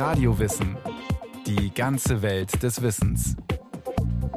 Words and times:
Radiowissen. 0.00 0.78
Die 1.46 1.74
ganze 1.74 2.22
Welt 2.22 2.62
des 2.62 2.80
Wissens. 2.80 3.36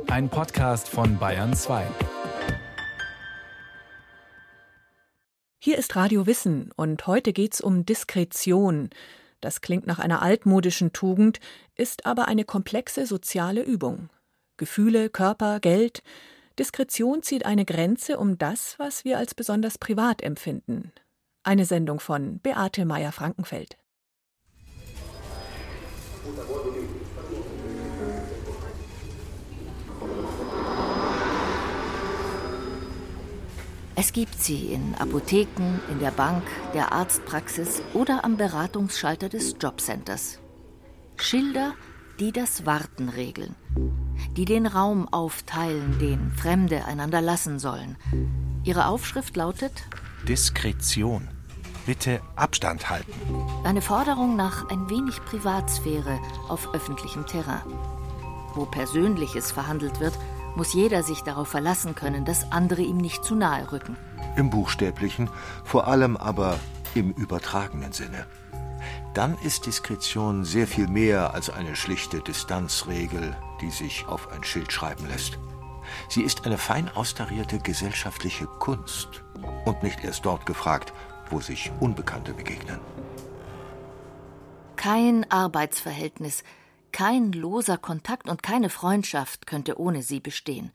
Ein 0.07 0.27
Podcast 0.27 0.89
von 0.89 1.17
Bayern 1.17 1.53
2. 1.53 1.87
Hier 5.59 5.77
ist 5.77 5.95
Radio 5.95 6.27
Wissen 6.27 6.73
und 6.75 7.07
heute 7.07 7.31
geht's 7.31 7.61
um 7.61 7.85
Diskretion. 7.85 8.89
Das 9.39 9.61
klingt 9.61 9.87
nach 9.87 9.99
einer 9.99 10.21
altmodischen 10.21 10.91
Tugend, 10.91 11.39
ist 11.75 12.05
aber 12.05 12.27
eine 12.27 12.43
komplexe 12.43 13.05
soziale 13.05 13.63
Übung. 13.63 14.09
Gefühle, 14.57 15.09
Körper, 15.09 15.61
Geld. 15.61 16.03
Diskretion 16.59 17.23
zieht 17.23 17.45
eine 17.45 17.63
Grenze 17.63 18.17
um 18.17 18.37
das, 18.37 18.77
was 18.79 19.05
wir 19.05 19.17
als 19.17 19.33
besonders 19.33 19.77
privat 19.77 20.23
empfinden. 20.23 20.91
Eine 21.41 21.63
Sendung 21.63 22.01
von 22.01 22.39
Beate 22.39 22.83
Meyer-Frankenfeld. 22.83 23.77
Es 33.95 34.11
gibt 34.11 34.41
sie 34.41 34.73
in 34.73 34.95
Apotheken, 34.95 35.79
in 35.89 35.99
der 35.99 36.11
Bank, 36.11 36.43
der 36.73 36.91
Arztpraxis 36.91 37.81
oder 37.93 38.23
am 38.23 38.37
Beratungsschalter 38.37 39.29
des 39.29 39.55
Jobcenters. 39.61 40.39
Schilder, 41.17 41.73
die 42.19 42.31
das 42.31 42.65
Warten 42.65 43.09
regeln, 43.09 43.55
die 44.35 44.45
den 44.45 44.65
Raum 44.65 45.07
aufteilen, 45.07 45.99
den 45.99 46.31
Fremde 46.31 46.85
einander 46.85 47.21
lassen 47.21 47.59
sollen. 47.59 47.97
Ihre 48.63 48.87
Aufschrift 48.87 49.35
lautet 49.35 49.83
Diskretion. 50.27 51.29
Bitte 51.85 52.21
Abstand 52.37 52.89
halten. 52.89 53.11
Eine 53.65 53.81
Forderung 53.81 54.37
nach 54.37 54.69
ein 54.69 54.89
wenig 54.89 55.19
Privatsphäre 55.25 56.17
auf 56.47 56.73
öffentlichem 56.73 57.25
Terrain. 57.25 57.61
Wo 58.55 58.65
Persönliches 58.65 59.51
verhandelt 59.51 59.99
wird, 59.99 60.17
muss 60.55 60.73
jeder 60.73 61.03
sich 61.03 61.21
darauf 61.21 61.49
verlassen 61.49 61.93
können, 61.93 62.23
dass 62.23 62.51
andere 62.51 62.83
ihm 62.83 62.97
nicht 62.97 63.25
zu 63.25 63.35
nahe 63.35 63.69
rücken. 63.71 63.97
Im 64.37 64.49
buchstäblichen, 64.49 65.29
vor 65.65 65.87
allem 65.87 66.15
aber 66.15 66.57
im 66.95 67.11
übertragenen 67.11 67.91
Sinne. 67.91 68.27
Dann 69.13 69.37
ist 69.39 69.65
Diskretion 69.65 70.45
sehr 70.45 70.67
viel 70.67 70.87
mehr 70.87 71.33
als 71.33 71.49
eine 71.49 71.75
schlichte 71.75 72.21
Distanzregel, 72.21 73.35
die 73.59 73.71
sich 73.71 74.05
auf 74.07 74.31
ein 74.31 74.43
Schild 74.43 74.71
schreiben 74.71 75.07
lässt. 75.07 75.37
Sie 76.07 76.21
ist 76.21 76.45
eine 76.45 76.57
fein 76.57 76.89
austarierte 76.95 77.59
gesellschaftliche 77.59 78.45
Kunst 78.45 79.23
und 79.65 79.83
nicht 79.83 80.03
erst 80.03 80.25
dort 80.25 80.45
gefragt, 80.45 80.93
wo 81.33 81.41
sich 81.41 81.71
Unbekannte 81.79 82.33
begegnen. 82.33 82.79
Kein 84.75 85.29
Arbeitsverhältnis, 85.31 86.43
kein 86.91 87.31
loser 87.31 87.77
Kontakt 87.77 88.29
und 88.29 88.43
keine 88.43 88.69
Freundschaft 88.69 89.47
könnte 89.47 89.79
ohne 89.79 90.03
sie 90.03 90.19
bestehen. 90.19 90.71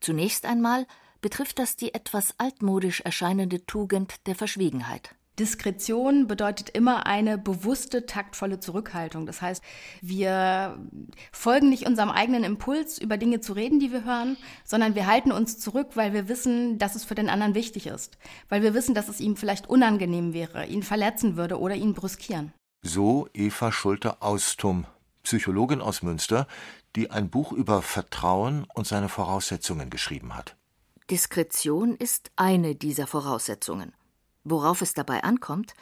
Zunächst 0.00 0.44
einmal 0.44 0.86
betrifft 1.20 1.58
das 1.58 1.76
die 1.76 1.94
etwas 1.94 2.34
altmodisch 2.38 3.00
erscheinende 3.00 3.64
Tugend 3.64 4.26
der 4.26 4.34
Verschwiegenheit. 4.34 5.15
Diskretion 5.38 6.26
bedeutet 6.26 6.70
immer 6.70 7.06
eine 7.06 7.36
bewusste, 7.36 8.06
taktvolle 8.06 8.58
Zurückhaltung. 8.58 9.26
Das 9.26 9.42
heißt, 9.42 9.62
wir 10.00 10.78
folgen 11.32 11.68
nicht 11.68 11.86
unserem 11.86 12.10
eigenen 12.10 12.44
Impuls, 12.44 12.98
über 12.98 13.18
Dinge 13.18 13.40
zu 13.40 13.52
reden, 13.52 13.78
die 13.78 13.92
wir 13.92 14.04
hören, 14.04 14.36
sondern 14.64 14.94
wir 14.94 15.06
halten 15.06 15.32
uns 15.32 15.58
zurück, 15.58 15.90
weil 15.94 16.12
wir 16.12 16.28
wissen, 16.28 16.78
dass 16.78 16.94
es 16.94 17.04
für 17.04 17.14
den 17.14 17.28
anderen 17.28 17.54
wichtig 17.54 17.86
ist. 17.86 18.16
Weil 18.48 18.62
wir 18.62 18.74
wissen, 18.74 18.94
dass 18.94 19.08
es 19.08 19.20
ihm 19.20 19.36
vielleicht 19.36 19.68
unangenehm 19.68 20.32
wäre, 20.32 20.66
ihn 20.66 20.82
verletzen 20.82 21.36
würde 21.36 21.60
oder 21.60 21.74
ihn 21.74 21.92
brüskieren. 21.94 22.52
So 22.82 23.28
Eva 23.34 23.72
Schulte-Austum 23.72 24.86
Psychologin 25.26 25.80
aus 25.80 26.02
Münster, 26.02 26.46
die 26.94 27.10
ein 27.10 27.30
Buch 27.30 27.50
über 27.52 27.82
Vertrauen 27.82 28.64
und 28.74 28.86
seine 28.86 29.08
Voraussetzungen 29.08 29.90
geschrieben 29.90 30.36
hat. 30.36 30.56
Diskretion 31.10 31.96
ist 31.96 32.30
eine 32.36 32.76
dieser 32.76 33.08
Voraussetzungen. 33.08 33.92
Worauf 34.48 34.80
es 34.80 34.94
dabei 34.94 35.24
ankommt, 35.24 35.74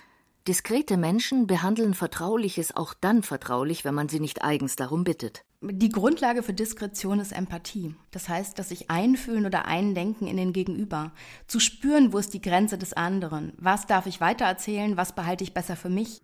diskrete 0.49 0.97
Menschen 0.97 1.47
behandeln 1.47 1.93
Vertrauliches 1.93 2.75
auch 2.75 2.95
dann 2.99 3.23
vertraulich, 3.23 3.85
wenn 3.85 3.95
man 3.95 4.09
sie 4.09 4.21
nicht 4.21 4.43
eigens 4.43 4.75
darum 4.75 5.05
bittet. 5.05 5.45
Die 5.61 5.91
Grundlage 5.91 6.43
für 6.43 6.55
Diskretion 6.55 7.21
ist 7.21 7.33
Empathie. 7.33 7.95
Das 8.11 8.31
heißt, 8.31 8.59
dass 8.59 8.71
sich 8.71 8.91
einfühlen 8.91 9.45
oder 9.45 9.67
eindenken 9.67 10.27
in 10.27 10.39
den 10.39 10.55
Gegenüber. 10.55 11.13
Zu 11.47 11.61
spüren, 11.61 12.15
wo 12.15 12.19
ist 12.19 12.33
die 12.33 12.41
Grenze 12.41 12.79
des 12.79 12.95
anderen. 12.95 13.53
Was 13.59 13.87
darf 13.87 14.07
ich 14.07 14.23
weitererzählen? 14.23 14.97
Was 14.97 15.15
behalte 15.15 15.45
ich 15.45 15.53
besser 15.53 15.77
für 15.77 15.91
mich? 15.91 16.23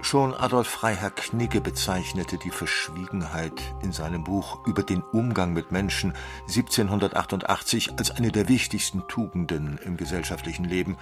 Schon 0.00 0.34
Adolf 0.34 0.66
Freiherr 0.66 1.12
Knigge 1.12 1.60
bezeichnete 1.60 2.38
die 2.38 2.50
Verschwiegenheit 2.50 3.62
in 3.84 3.92
seinem 3.92 4.24
Buch 4.24 4.66
über 4.66 4.82
den 4.82 5.02
Umgang 5.02 5.52
mit 5.52 5.70
Menschen 5.70 6.12
1788 6.48 7.92
als 7.98 8.10
eine 8.10 8.32
der 8.32 8.48
wichtigsten 8.48 9.06
Tugenden 9.06 9.78
im 9.84 9.96
gesellschaftlichen 9.96 10.64
Leben. 10.64 10.96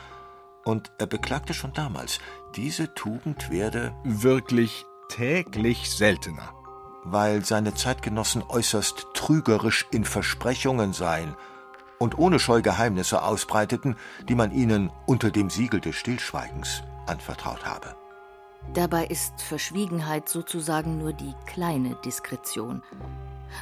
Und 0.65 0.93
er 0.99 1.07
beklagte 1.07 1.55
schon 1.55 1.73
damals, 1.73 2.19
diese 2.57 2.95
Tugend 2.95 3.51
werde 3.51 3.95
wirklich 4.03 4.87
täglich 5.09 5.91
seltener. 5.91 6.55
Weil 7.05 7.45
seine 7.45 7.75
Zeitgenossen 7.75 8.43
äußerst 8.43 9.09
trügerisch 9.13 9.87
in 9.91 10.05
Versprechungen 10.05 10.95
seien 10.95 11.37
und 11.99 12.19
ohne 12.19 12.39
Scheu 12.39 12.63
Geheimnisse 12.63 13.23
ausbreiteten, 13.23 13.97
die 14.29 14.35
man 14.35 14.53
ihnen 14.53 14.91
unter 15.07 15.31
dem 15.31 15.51
Siegel 15.51 15.81
des 15.81 15.97
Stillschweigens 15.97 16.83
anvertraut 17.07 17.65
habe. 17.67 17.95
Dabei 18.73 19.07
ist 19.07 19.43
Verschwiegenheit 19.43 20.29
sozusagen 20.29 20.99
nur 20.99 21.13
die 21.13 21.35
kleine 21.47 21.97
Diskretion. 22.05 22.83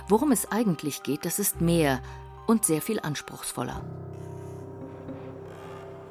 Worum 0.08 0.30
es 0.30 0.50
eigentlich 0.52 1.02
geht, 1.02 1.24
das 1.24 1.38
ist 1.38 1.60
mehr 1.60 2.00
und 2.46 2.64
sehr 2.64 2.80
viel 2.80 3.00
anspruchsvoller. 3.00 3.82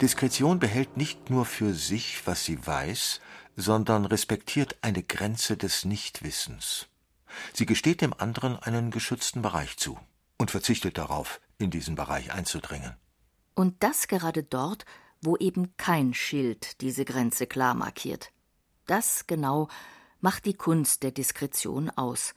Diskretion 0.01 0.57
behält 0.57 0.97
nicht 0.97 1.29
nur 1.29 1.45
für 1.45 1.75
sich, 1.75 2.25
was 2.25 2.43
sie 2.43 2.65
weiß, 2.65 3.21
sondern 3.55 4.05
respektiert 4.05 4.77
eine 4.81 5.03
Grenze 5.03 5.57
des 5.57 5.85
Nichtwissens. 5.85 6.87
Sie 7.53 7.67
gesteht 7.67 8.01
dem 8.01 8.13
anderen 8.13 8.57
einen 8.57 8.89
geschützten 8.89 9.43
Bereich 9.43 9.77
zu 9.77 9.99
und 10.39 10.49
verzichtet 10.49 10.97
darauf, 10.97 11.39
in 11.59 11.69
diesen 11.69 11.93
Bereich 11.93 12.33
einzudringen. 12.33 12.95
Und 13.53 13.83
das 13.83 14.07
gerade 14.07 14.41
dort, 14.43 14.85
wo 15.21 15.37
eben 15.37 15.77
kein 15.77 16.15
Schild 16.15 16.81
diese 16.81 17.05
Grenze 17.05 17.45
klar 17.45 17.75
markiert. 17.75 18.31
Das 18.87 19.27
genau 19.27 19.67
macht 20.19 20.45
die 20.45 20.55
Kunst 20.55 21.03
der 21.03 21.11
Diskretion 21.11 21.91
aus. 21.91 22.33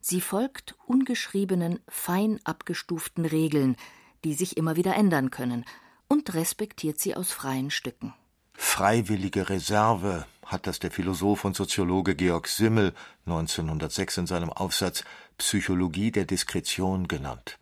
Sie 0.00 0.22
folgt 0.22 0.74
ungeschriebenen, 0.86 1.80
fein 1.86 2.40
abgestuften 2.44 3.26
Regeln, 3.26 3.76
die 4.24 4.32
sich 4.32 4.56
immer 4.56 4.76
wieder 4.76 4.94
ändern 4.96 5.30
können, 5.30 5.66
und 6.08 6.34
respektiert 6.34 6.98
sie 7.00 7.14
aus 7.14 7.32
freien 7.32 7.70
Stücken. 7.70 8.14
Freiwillige 8.54 9.48
Reserve 9.48 10.26
hat 10.46 10.66
das 10.66 10.78
der 10.78 10.90
Philosoph 10.90 11.44
und 11.44 11.56
Soziologe 11.56 12.14
Georg 12.14 12.48
Simmel 12.48 12.94
1906 13.26 14.18
in 14.18 14.26
seinem 14.26 14.50
Aufsatz 14.50 15.04
Psychologie 15.38 16.12
der 16.12 16.24
Diskretion 16.24 17.08
genannt. 17.08 17.58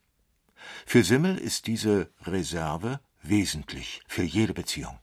Für 0.87 1.03
Simmel 1.03 1.39
ist 1.39 1.67
diese 1.67 2.11
Reserve 2.25 3.01
wesentlich 3.23 4.03
für 4.07 4.23
jede 4.23 4.53
Beziehung. 4.53 4.99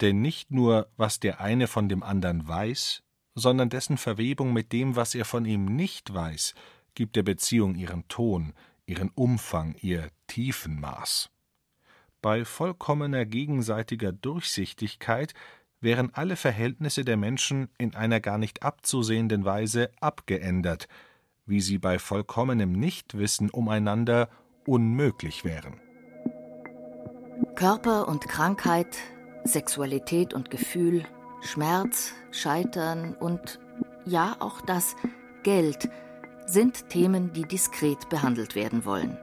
Denn 0.00 0.20
nicht 0.20 0.50
nur, 0.50 0.88
was 0.96 1.20
der 1.20 1.40
eine 1.40 1.66
von 1.66 1.88
dem 1.88 2.02
anderen 2.02 2.46
weiß, 2.46 3.02
sondern 3.34 3.70
dessen 3.70 3.96
Verwebung 3.96 4.52
mit 4.52 4.72
dem, 4.72 4.96
was 4.96 5.14
er 5.14 5.24
von 5.24 5.44
ihm 5.44 5.64
nicht 5.64 6.12
weiß, 6.12 6.54
gibt 6.94 7.16
der 7.16 7.22
Beziehung 7.22 7.74
ihren 7.74 8.06
Ton, 8.08 8.52
ihren 8.84 9.10
Umfang, 9.10 9.74
ihr 9.80 10.10
Tiefenmaß. 10.26 11.30
Bei 12.22 12.44
vollkommener 12.44 13.26
gegenseitiger 13.26 14.12
Durchsichtigkeit 14.12 15.34
wären 15.80 16.14
alle 16.14 16.36
Verhältnisse 16.36 17.04
der 17.04 17.16
Menschen 17.16 17.68
in 17.76 17.94
einer 17.94 18.20
gar 18.20 18.38
nicht 18.38 18.62
abzusehenden 18.62 19.44
Weise 19.44 19.90
abgeändert, 20.00 20.88
wie 21.44 21.60
sie 21.60 21.78
bei 21.78 21.98
vollkommenem 21.98 22.72
Nichtwissen 22.72 23.50
umeinander 23.50 24.28
unmöglich 24.64 25.44
wären. 25.44 25.80
Körper 27.56 28.08
und 28.08 28.28
Krankheit 28.28 28.96
Sexualität 29.44 30.34
und 30.34 30.50
Gefühl, 30.50 31.04
Schmerz, 31.40 32.12
Scheitern 32.30 33.14
und 33.14 33.58
ja 34.04 34.36
auch 34.38 34.60
das 34.60 34.94
Geld 35.42 35.88
sind 36.46 36.88
Themen, 36.88 37.32
die 37.32 37.42
diskret 37.42 38.08
behandelt 38.08 38.54
werden 38.54 38.84
wollen. 38.84 39.16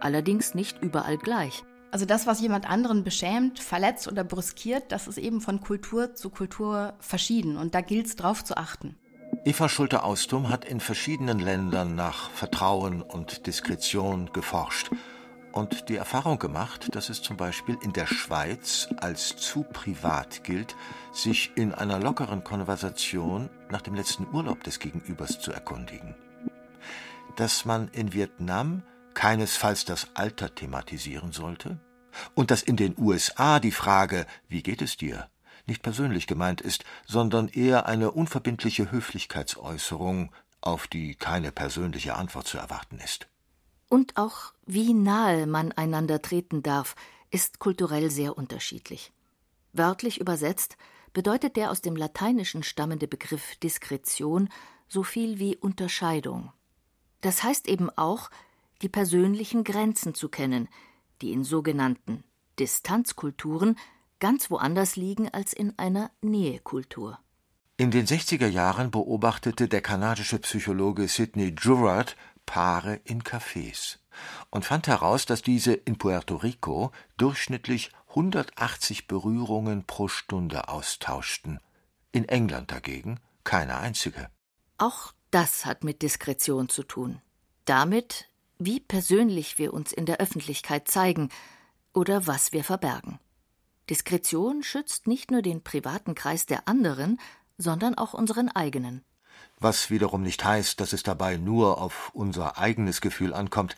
Allerdings 0.00 0.54
nicht 0.54 0.82
überall 0.82 1.18
gleich. 1.18 1.62
Also 1.92 2.06
das, 2.06 2.26
was 2.26 2.40
jemand 2.40 2.68
anderen 2.68 3.04
beschämt, 3.04 3.60
verletzt 3.60 4.08
oder 4.08 4.24
brüskiert, 4.24 4.90
das 4.92 5.06
ist 5.08 5.18
eben 5.18 5.42
von 5.42 5.60
Kultur 5.60 6.14
zu 6.14 6.30
Kultur 6.30 6.94
verschieden 7.00 7.58
und 7.58 7.74
da 7.74 7.82
gilt 7.82 8.06
es 8.06 8.16
drauf 8.16 8.42
zu 8.42 8.56
achten. 8.56 8.96
Eva 9.44 9.68
Schulte-Austum 9.68 10.48
hat 10.48 10.64
in 10.64 10.80
verschiedenen 10.80 11.38
Ländern 11.38 11.94
nach 11.94 12.30
Vertrauen 12.30 13.02
und 13.02 13.46
Diskretion 13.46 14.30
geforscht 14.32 14.90
und 15.52 15.90
die 15.90 15.96
Erfahrung 15.96 16.38
gemacht, 16.38 16.94
dass 16.94 17.10
es 17.10 17.20
zum 17.20 17.36
Beispiel 17.36 17.76
in 17.82 17.92
der 17.92 18.06
Schweiz 18.06 18.88
als 18.96 19.36
zu 19.36 19.62
privat 19.62 20.44
gilt, 20.44 20.74
sich 21.12 21.52
in 21.56 21.74
einer 21.74 22.00
lockeren 22.00 22.42
Konversation 22.42 23.50
nach 23.70 23.82
dem 23.82 23.94
letzten 23.94 24.26
Urlaub 24.32 24.64
des 24.64 24.78
Gegenübers 24.78 25.40
zu 25.40 25.52
erkundigen. 25.52 26.14
Dass 27.36 27.66
man 27.66 27.88
in 27.88 28.14
Vietnam 28.14 28.82
keinesfalls 29.14 29.84
das 29.84 30.08
Alter 30.14 30.54
thematisieren 30.54 31.32
sollte 31.32 31.80
und 32.34 32.50
dass 32.50 32.62
in 32.62 32.76
den 32.76 32.94
USA 32.98 33.60
die 33.60 33.72
Frage 33.72 34.26
Wie 34.48 34.62
geht 34.62 34.82
es 34.82 34.96
dir 34.96 35.28
nicht 35.66 35.82
persönlich 35.82 36.26
gemeint 36.26 36.60
ist, 36.60 36.84
sondern 37.06 37.48
eher 37.48 37.86
eine 37.86 38.10
unverbindliche 38.10 38.90
Höflichkeitsäußerung, 38.90 40.32
auf 40.60 40.86
die 40.86 41.14
keine 41.14 41.52
persönliche 41.52 42.14
Antwort 42.14 42.46
zu 42.46 42.58
erwarten 42.58 42.98
ist. 42.98 43.28
Und 43.88 44.16
auch 44.16 44.52
wie 44.66 44.94
nahe 44.94 45.46
man 45.46 45.72
einander 45.72 46.22
treten 46.22 46.62
darf, 46.62 46.94
ist 47.30 47.58
kulturell 47.58 48.10
sehr 48.10 48.36
unterschiedlich. 48.36 49.12
Wörtlich 49.72 50.20
übersetzt 50.20 50.76
bedeutet 51.12 51.56
der 51.56 51.70
aus 51.70 51.80
dem 51.80 51.96
Lateinischen 51.96 52.62
stammende 52.62 53.08
Begriff 53.08 53.56
Diskretion 53.56 54.48
so 54.88 55.02
viel 55.02 55.38
wie 55.38 55.56
Unterscheidung. 55.56 56.52
Das 57.20 57.42
heißt 57.42 57.68
eben 57.68 57.90
auch, 57.90 58.30
die 58.82 58.88
persönlichen 58.88 59.64
Grenzen 59.64 60.14
zu 60.14 60.28
kennen, 60.28 60.68
die 61.20 61.32
in 61.32 61.44
sogenannten 61.44 62.24
Distanzkulturen 62.58 63.78
ganz 64.20 64.50
woanders 64.50 64.96
liegen 64.96 65.28
als 65.28 65.52
in 65.52 65.78
einer 65.78 66.10
Nähekultur. 66.20 67.18
In 67.76 67.90
den 67.90 68.06
60er 68.06 68.46
Jahren 68.46 68.90
beobachtete 68.90 69.66
der 69.68 69.80
kanadische 69.80 70.38
Psychologe 70.38 71.08
Sidney 71.08 71.54
Jurard 71.58 72.16
Paare 72.46 73.00
in 73.04 73.22
Cafés 73.22 73.98
und 74.50 74.64
fand 74.64 74.86
heraus, 74.86 75.26
dass 75.26 75.42
diese 75.42 75.72
in 75.72 75.96
Puerto 75.96 76.36
Rico 76.36 76.92
durchschnittlich 77.16 77.90
180 78.10 79.06
Berührungen 79.06 79.84
pro 79.84 80.08
Stunde 80.08 80.68
austauschten, 80.68 81.60
in 82.12 82.28
England 82.28 82.70
dagegen 82.70 83.20
keine 83.44 83.78
einzige. 83.78 84.28
Auch 84.78 85.12
das 85.30 85.64
hat 85.64 85.82
mit 85.82 86.02
Diskretion 86.02 86.68
zu 86.68 86.82
tun. 86.82 87.20
Damit, 87.64 88.28
wie 88.64 88.80
persönlich 88.80 89.58
wir 89.58 89.72
uns 89.74 89.92
in 89.92 90.06
der 90.06 90.18
Öffentlichkeit 90.18 90.88
zeigen 90.88 91.28
oder 91.92 92.26
was 92.26 92.52
wir 92.52 92.64
verbergen. 92.64 93.18
Diskretion 93.90 94.62
schützt 94.62 95.06
nicht 95.06 95.30
nur 95.30 95.42
den 95.42 95.62
privaten 95.62 96.14
Kreis 96.14 96.46
der 96.46 96.68
anderen, 96.68 97.20
sondern 97.58 97.96
auch 97.96 98.14
unseren 98.14 98.48
eigenen 98.48 99.04
was 99.62 99.90
wiederum 99.90 100.22
nicht 100.22 100.44
heißt, 100.44 100.80
dass 100.80 100.92
es 100.92 101.02
dabei 101.02 101.36
nur 101.36 101.80
auf 101.80 102.10
unser 102.14 102.58
eigenes 102.58 103.00
Gefühl 103.00 103.32
ankommt, 103.32 103.76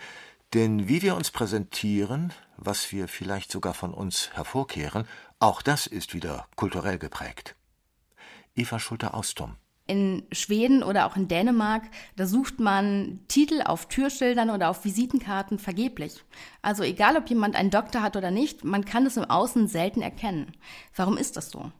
denn 0.55 0.89
wie 0.89 1.03
wir 1.03 1.17
uns 1.17 1.31
präsentieren, 1.31 2.33
was 2.57 2.93
wir 2.93 3.09
vielleicht 3.09 3.51
sogar 3.51 3.75
von 3.75 3.93
uns 3.93 4.31
hervorkehren, 4.33 5.07
auch 5.41 5.63
das 5.63 5.87
ist 5.87 6.15
wieder 6.15 6.47
kulturell 6.57 6.99
geprägt. 6.99 7.57
Eva 8.55 8.79
Schulte-Austum 8.79 9.57
in 9.87 10.23
Schweden 10.33 10.83
oder 10.83 11.07
auch 11.07 11.17
in 11.17 11.29
Dänemark, 11.29 11.83
da 12.17 12.27
sucht 12.27 12.59
man 12.59 13.21
Titel 13.29 13.61
auf 13.63 13.87
Türschildern 13.87 14.51
oder 14.51 14.71
auf 14.71 14.85
Visitenkarten 14.85 15.59
vergeblich. 15.59 16.25
Also 16.63 16.83
egal, 16.83 17.17
ob 17.17 17.29
jemand 17.29 17.55
einen 17.55 17.71
Doktor 17.71 18.01
hat 18.01 18.17
oder 18.17 18.31
nicht, 18.31 18.65
man 18.65 18.85
kann 18.85 19.05
es 19.05 19.19
im 19.19 19.25
Außen 19.25 19.69
selten 19.69 20.01
erkennen. 20.01 20.53
Warum 20.97 21.19
ist 21.19 21.37
das 21.37 21.51
so? 21.51 21.71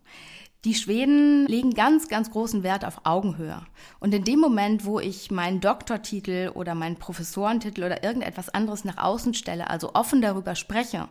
Die 0.65 0.75
Schweden 0.75 1.47
legen 1.47 1.73
ganz, 1.75 2.09
ganz 2.09 2.31
großen 2.31 2.63
Wert 2.63 2.87
auf 2.87 3.03
Augenhöhe. 3.05 3.61
Und 4.01 4.15
in 4.15 4.25
dem 4.25 4.41
Moment, 4.41 4.87
wo 4.87 4.99
ich 4.99 5.31
meinen 5.31 5.61
Doktortitel 5.61 6.53
oder 6.55 6.75
meinen 6.75 6.97
Professorentitel 6.97 7.85
oder 7.85 8.03
irgendetwas 8.03 8.49
anderes 8.49 8.85
nach 8.85 8.97
außen 8.97 9.35
stelle, 9.35 9.69
also 9.69 9.95
offen 9.95 10.23
darüber 10.23 10.55
spreche, 10.55 11.09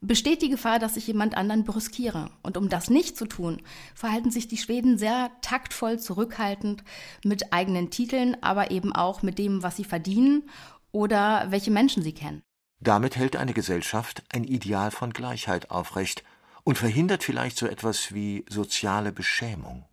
besteht 0.00 0.42
die 0.42 0.48
Gefahr, 0.48 0.78
dass 0.78 0.96
ich 0.96 1.06
jemand 1.06 1.36
anderen 1.36 1.64
brüskiere. 1.64 2.30
Und 2.42 2.56
um 2.56 2.68
das 2.68 2.90
nicht 2.90 3.16
zu 3.16 3.26
tun, 3.26 3.62
verhalten 3.94 4.30
sich 4.30 4.48
die 4.48 4.56
Schweden 4.56 4.98
sehr 4.98 5.30
taktvoll 5.40 5.98
zurückhaltend 5.98 6.84
mit 7.24 7.52
eigenen 7.52 7.90
Titeln, 7.90 8.36
aber 8.42 8.70
eben 8.70 8.92
auch 8.92 9.22
mit 9.22 9.38
dem, 9.38 9.62
was 9.62 9.76
sie 9.76 9.84
verdienen 9.84 10.48
oder 10.92 11.46
welche 11.50 11.70
Menschen 11.70 12.02
sie 12.02 12.12
kennen. 12.12 12.42
Damit 12.80 13.16
hält 13.16 13.36
eine 13.36 13.54
Gesellschaft 13.54 14.22
ein 14.32 14.44
Ideal 14.44 14.90
von 14.90 15.12
Gleichheit 15.12 15.70
aufrecht 15.70 16.22
und 16.62 16.78
verhindert 16.78 17.24
vielleicht 17.24 17.58
so 17.58 17.66
etwas 17.66 18.14
wie 18.14 18.44
soziale 18.48 19.10
Beschämung. 19.10 19.84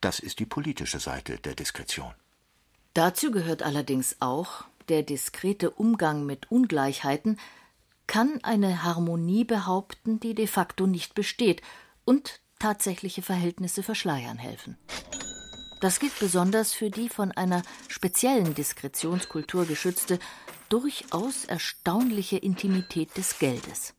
Das 0.00 0.20
ist 0.20 0.38
die 0.38 0.46
politische 0.46 1.00
Seite 1.00 1.38
der 1.38 1.54
Diskretion. 1.54 2.12
Dazu 2.94 3.32
gehört 3.32 3.62
allerdings 3.62 4.16
auch, 4.20 4.64
der 4.88 5.02
diskrete 5.02 5.70
Umgang 5.70 6.26
mit 6.26 6.50
Ungleichheiten 6.50 7.38
kann 8.12 8.40
eine 8.42 8.82
Harmonie 8.82 9.44
behaupten, 9.44 10.20
die 10.20 10.34
de 10.34 10.46
facto 10.46 10.86
nicht 10.86 11.14
besteht 11.14 11.62
und 12.04 12.42
tatsächliche 12.58 13.22
Verhältnisse 13.22 13.82
verschleiern 13.82 14.36
helfen. 14.36 14.76
Das 15.80 15.98
gilt 15.98 16.18
besonders 16.20 16.74
für 16.74 16.90
die 16.90 17.08
von 17.08 17.32
einer 17.32 17.62
speziellen 17.88 18.54
Diskretionskultur 18.54 19.64
geschützte 19.64 20.18
durchaus 20.68 21.46
erstaunliche 21.46 22.36
Intimität 22.36 23.16
des 23.16 23.38
Geldes. 23.38 23.94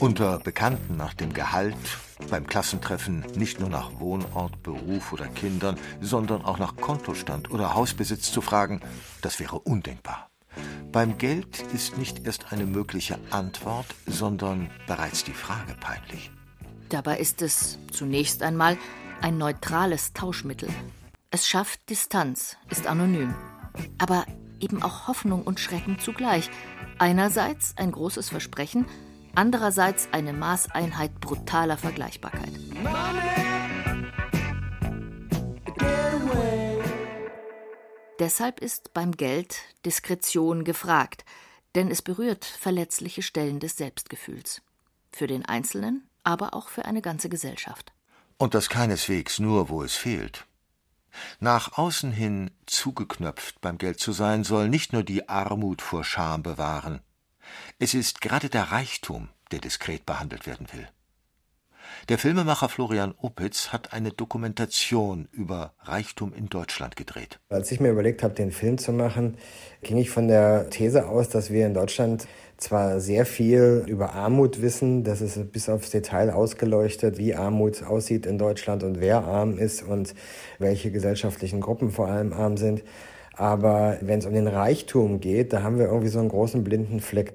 Unter 0.00 0.40
Bekannten 0.40 0.96
nach 0.96 1.14
dem 1.14 1.32
Gehalt, 1.32 1.76
beim 2.28 2.48
Klassentreffen 2.48 3.24
nicht 3.36 3.60
nur 3.60 3.68
nach 3.68 4.00
Wohnort, 4.00 4.64
Beruf 4.64 5.12
oder 5.12 5.28
Kindern, 5.28 5.78
sondern 6.00 6.44
auch 6.44 6.58
nach 6.58 6.74
Kontostand 6.74 7.52
oder 7.52 7.76
Hausbesitz 7.76 8.32
zu 8.32 8.40
fragen, 8.40 8.80
das 9.20 9.38
wäre 9.38 9.60
undenkbar. 9.60 10.31
Beim 10.92 11.18
Geld 11.18 11.62
ist 11.74 11.96
nicht 11.96 12.26
erst 12.26 12.52
eine 12.52 12.66
mögliche 12.66 13.18
Antwort, 13.30 13.86
sondern 14.06 14.70
bereits 14.86 15.24
die 15.24 15.32
Frage 15.32 15.74
peinlich. 15.80 16.30
Dabei 16.88 17.18
ist 17.18 17.40
es 17.40 17.78
zunächst 17.90 18.42
einmal 18.42 18.76
ein 19.22 19.38
neutrales 19.38 20.12
Tauschmittel. 20.12 20.68
Es 21.30 21.48
schafft 21.48 21.88
Distanz, 21.88 22.56
ist 22.68 22.86
anonym. 22.86 23.34
Aber 23.96 24.26
eben 24.60 24.82
auch 24.82 25.08
Hoffnung 25.08 25.42
und 25.42 25.60
Schrecken 25.60 25.98
zugleich. 25.98 26.50
Einerseits 26.98 27.74
ein 27.78 27.92
großes 27.92 28.28
Versprechen, 28.28 28.86
andererseits 29.34 30.08
eine 30.12 30.32
Maßeinheit 30.32 31.20
brutaler 31.20 31.78
Vergleichbarkeit. 31.78 32.52
Deshalb 38.22 38.60
ist 38.60 38.94
beim 38.94 39.16
Geld 39.16 39.56
Diskretion 39.84 40.62
gefragt, 40.62 41.24
denn 41.74 41.90
es 41.90 42.02
berührt 42.02 42.44
verletzliche 42.44 43.20
Stellen 43.20 43.58
des 43.58 43.76
Selbstgefühls. 43.76 44.62
Für 45.10 45.26
den 45.26 45.44
Einzelnen, 45.44 46.08
aber 46.22 46.54
auch 46.54 46.68
für 46.68 46.84
eine 46.84 47.02
ganze 47.02 47.28
Gesellschaft. 47.28 47.92
Und 48.38 48.54
das 48.54 48.68
keineswegs 48.68 49.40
nur, 49.40 49.70
wo 49.70 49.82
es 49.82 49.96
fehlt. 49.96 50.46
Nach 51.40 51.76
außen 51.76 52.12
hin 52.12 52.52
zugeknöpft 52.66 53.60
beim 53.60 53.76
Geld 53.76 53.98
zu 53.98 54.12
sein, 54.12 54.44
soll 54.44 54.68
nicht 54.68 54.92
nur 54.92 55.02
die 55.02 55.28
Armut 55.28 55.82
vor 55.82 56.04
Scham 56.04 56.44
bewahren. 56.44 57.00
Es 57.80 57.92
ist 57.92 58.20
gerade 58.20 58.48
der 58.48 58.70
Reichtum, 58.70 59.30
der 59.50 59.58
diskret 59.58 60.06
behandelt 60.06 60.46
werden 60.46 60.68
will. 60.72 60.88
Der 62.08 62.18
Filmemacher 62.18 62.68
Florian 62.68 63.14
Opitz 63.18 63.72
hat 63.72 63.92
eine 63.92 64.10
Dokumentation 64.10 65.28
über 65.32 65.72
Reichtum 65.80 66.32
in 66.32 66.48
Deutschland 66.48 66.96
gedreht. 66.96 67.38
Als 67.48 67.70
ich 67.70 67.80
mir 67.80 67.90
überlegt 67.90 68.22
habe, 68.22 68.34
den 68.34 68.50
Film 68.50 68.78
zu 68.78 68.92
machen, 68.92 69.36
ging 69.82 69.96
ich 69.98 70.10
von 70.10 70.28
der 70.28 70.70
These 70.70 71.08
aus, 71.08 71.28
dass 71.28 71.50
wir 71.50 71.66
in 71.66 71.74
Deutschland 71.74 72.26
zwar 72.56 73.00
sehr 73.00 73.26
viel 73.26 73.84
über 73.86 74.12
Armut 74.14 74.62
wissen, 74.62 75.04
das 75.04 75.20
ist 75.20 75.52
bis 75.52 75.68
aufs 75.68 75.90
Detail 75.90 76.30
ausgeleuchtet, 76.30 77.18
wie 77.18 77.34
Armut 77.34 77.82
aussieht 77.82 78.26
in 78.26 78.38
Deutschland 78.38 78.82
und 78.82 79.00
wer 79.00 79.24
arm 79.24 79.58
ist 79.58 79.82
und 79.82 80.14
welche 80.58 80.90
gesellschaftlichen 80.90 81.60
Gruppen 81.60 81.90
vor 81.90 82.08
allem 82.08 82.32
arm 82.32 82.56
sind. 82.56 82.82
Aber 83.34 83.98
wenn 84.00 84.18
es 84.18 84.26
um 84.26 84.34
den 84.34 84.46
Reichtum 84.46 85.20
geht, 85.20 85.52
da 85.52 85.62
haben 85.62 85.78
wir 85.78 85.86
irgendwie 85.86 86.08
so 86.08 86.18
einen 86.18 86.28
großen 86.28 86.62
blinden 86.64 87.00
Fleck. 87.00 87.34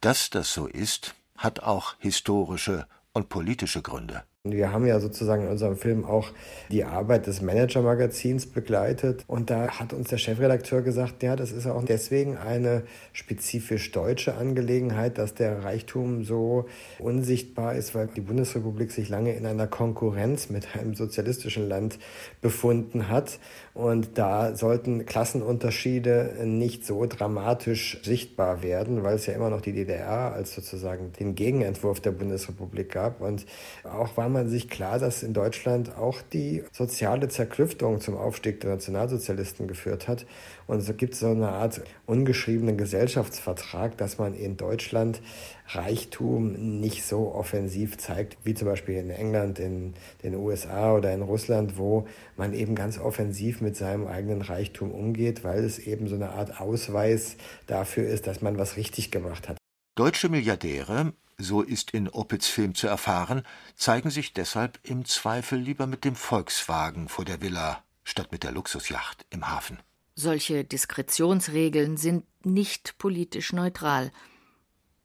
Dass 0.00 0.30
das 0.30 0.52
so 0.52 0.66
ist, 0.66 1.14
hat 1.36 1.60
auch 1.60 1.94
historische 1.98 2.86
und 3.18 3.28
politische 3.28 3.82
Gründe. 3.82 4.22
Wir 4.44 4.72
haben 4.72 4.86
ja 4.86 5.00
sozusagen 5.00 5.42
in 5.42 5.48
unserem 5.48 5.76
Film 5.76 6.04
auch 6.04 6.30
die 6.70 6.84
Arbeit 6.84 7.26
des 7.26 7.42
Manager-Magazins 7.42 8.46
begleitet. 8.46 9.24
Und 9.26 9.50
da 9.50 9.66
hat 9.66 9.92
uns 9.92 10.10
der 10.10 10.18
Chefredakteur 10.18 10.82
gesagt, 10.82 11.24
ja, 11.24 11.34
das 11.34 11.50
ist 11.50 11.66
auch 11.66 11.84
deswegen 11.84 12.36
eine 12.36 12.84
spezifisch 13.12 13.90
deutsche 13.90 14.36
Angelegenheit, 14.36 15.18
dass 15.18 15.34
der 15.34 15.64
Reichtum 15.64 16.22
so 16.22 16.66
unsichtbar 17.00 17.74
ist, 17.74 17.96
weil 17.96 18.06
die 18.14 18.20
Bundesrepublik 18.20 18.92
sich 18.92 19.08
lange 19.08 19.34
in 19.34 19.44
einer 19.44 19.66
Konkurrenz 19.66 20.50
mit 20.50 20.76
einem 20.76 20.94
sozialistischen 20.94 21.68
Land 21.68 21.98
befunden 22.40 23.08
hat. 23.08 23.40
Und 23.74 24.18
da 24.18 24.54
sollten 24.54 25.04
Klassenunterschiede 25.04 26.36
nicht 26.44 26.86
so 26.86 27.06
dramatisch 27.06 28.00
sichtbar 28.04 28.62
werden, 28.62 29.02
weil 29.02 29.16
es 29.16 29.26
ja 29.26 29.34
immer 29.34 29.50
noch 29.50 29.60
die 29.60 29.72
DDR 29.72 30.32
als 30.32 30.54
sozusagen 30.54 31.12
den 31.18 31.34
Gegenentwurf 31.34 31.98
der 31.98 32.12
Bundesrepublik 32.12 32.92
gab. 32.92 33.20
Und 33.20 33.44
auch 33.82 34.16
war 34.16 34.27
war 34.28 34.42
man 34.42 34.48
sich 34.50 34.68
klar, 34.68 34.98
dass 34.98 35.22
in 35.22 35.32
Deutschland 35.32 35.96
auch 35.96 36.20
die 36.20 36.62
soziale 36.70 37.28
Zerklüftung 37.28 37.98
zum 37.98 38.14
Aufstieg 38.14 38.60
der 38.60 38.72
Nationalsozialisten 38.72 39.66
geführt 39.66 40.06
hat. 40.06 40.26
Und 40.66 40.82
so 40.82 40.92
gibt 40.92 41.14
es 41.14 41.20
so 41.20 41.28
eine 41.28 41.48
Art 41.48 41.80
ungeschriebenen 42.04 42.76
Gesellschaftsvertrag, 42.76 43.96
dass 43.96 44.18
man 44.18 44.34
in 44.34 44.58
Deutschland 44.58 45.22
Reichtum 45.68 46.78
nicht 46.78 47.06
so 47.06 47.32
offensiv 47.32 47.96
zeigt, 47.96 48.36
wie 48.44 48.52
zum 48.52 48.68
Beispiel 48.68 48.96
in 48.96 49.08
England, 49.08 49.60
in 49.60 49.94
den 50.22 50.34
USA 50.34 50.92
oder 50.92 51.10
in 51.14 51.22
Russland, 51.22 51.78
wo 51.78 52.06
man 52.36 52.52
eben 52.52 52.74
ganz 52.74 52.98
offensiv 52.98 53.62
mit 53.62 53.76
seinem 53.76 54.06
eigenen 54.06 54.42
Reichtum 54.42 54.92
umgeht, 54.92 55.42
weil 55.42 55.64
es 55.64 55.78
eben 55.78 56.06
so 56.06 56.16
eine 56.16 56.32
Art 56.32 56.60
Ausweis 56.60 57.36
dafür 57.66 58.06
ist, 58.06 58.26
dass 58.26 58.42
man 58.42 58.58
was 58.58 58.76
richtig 58.76 59.10
gemacht 59.10 59.48
hat. 59.48 59.57
Deutsche 59.98 60.28
Milliardäre, 60.28 61.12
so 61.38 61.60
ist 61.60 61.90
in 61.90 62.08
Opitz 62.08 62.46
Film 62.46 62.76
zu 62.76 62.86
erfahren, 62.86 63.42
zeigen 63.74 64.10
sich 64.10 64.32
deshalb 64.32 64.78
im 64.84 65.04
Zweifel 65.04 65.58
lieber 65.58 65.88
mit 65.88 66.04
dem 66.04 66.14
Volkswagen 66.14 67.08
vor 67.08 67.24
der 67.24 67.42
Villa 67.42 67.82
statt 68.04 68.30
mit 68.30 68.44
der 68.44 68.52
Luxusjacht 68.52 69.26
im 69.30 69.48
Hafen. 69.48 69.80
Solche 70.14 70.62
Diskretionsregeln 70.62 71.96
sind 71.96 72.26
nicht 72.44 72.96
politisch 72.98 73.52
neutral. 73.52 74.12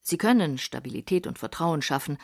Sie 0.04 0.20
können 0.20 0.60
Stabilität 0.60 1.26
und 1.26 1.40
Vertrauen 1.40 1.82
schaffen, 1.82 2.20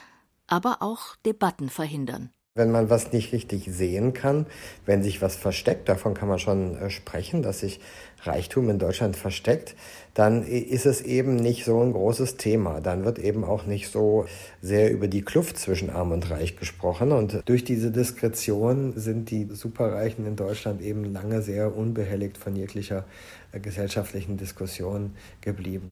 aber 0.45 0.83
auch 0.83 1.15
Debatten 1.25 1.69
verhindern. 1.69 2.31
Wenn 2.59 2.71
man 2.71 2.89
was 2.89 3.13
nicht 3.13 3.31
richtig 3.31 3.69
sehen 3.71 4.11
kann, 4.11 4.45
wenn 4.85 5.01
sich 5.01 5.21
was 5.21 5.37
versteckt, 5.37 5.87
davon 5.87 6.13
kann 6.13 6.27
man 6.27 6.39
schon 6.39 6.75
äh, 6.75 6.89
sprechen, 6.89 7.41
dass 7.41 7.61
sich 7.61 7.79
Reichtum 8.23 8.69
in 8.69 8.79
Deutschland 8.79 9.15
versteckt, 9.15 9.77
dann 10.13 10.43
ist 10.43 10.85
es 10.85 10.99
eben 10.99 11.37
nicht 11.37 11.63
so 11.63 11.79
ein 11.81 11.93
großes 11.93 12.35
Thema. 12.35 12.81
Dann 12.81 13.05
wird 13.05 13.17
eben 13.17 13.45
auch 13.45 13.65
nicht 13.65 13.87
so 13.89 14.25
sehr 14.61 14.91
über 14.91 15.07
die 15.07 15.21
Kluft 15.21 15.57
zwischen 15.57 15.89
Arm 15.89 16.11
und 16.11 16.29
Reich 16.29 16.57
gesprochen. 16.57 17.13
Und 17.13 17.43
durch 17.45 17.63
diese 17.63 17.91
Diskretion 17.91 18.91
sind 18.97 19.31
die 19.31 19.47
Superreichen 19.49 20.27
in 20.27 20.35
Deutschland 20.35 20.81
eben 20.81 21.05
lange 21.05 21.41
sehr 21.41 21.77
unbehelligt 21.77 22.37
von 22.37 22.57
jeglicher 22.57 23.05
äh, 23.53 23.61
gesellschaftlichen 23.61 24.35
Diskussion 24.35 25.15
geblieben. 25.39 25.91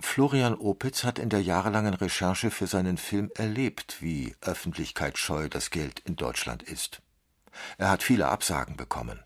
Florian 0.00 0.54
Opitz 0.54 1.04
hat 1.04 1.18
in 1.18 1.28
der 1.28 1.42
jahrelangen 1.42 1.94
Recherche 1.94 2.50
für 2.50 2.66
seinen 2.66 2.98
Film 2.98 3.30
erlebt, 3.36 3.98
wie 4.00 4.34
öffentlichkeitsscheu 4.40 5.48
das 5.48 5.70
Geld 5.70 6.00
in 6.00 6.16
Deutschland 6.16 6.62
ist. 6.62 7.02
Er 7.78 7.90
hat 7.90 8.02
viele 8.02 8.28
Absagen 8.28 8.76
bekommen. 8.76 9.20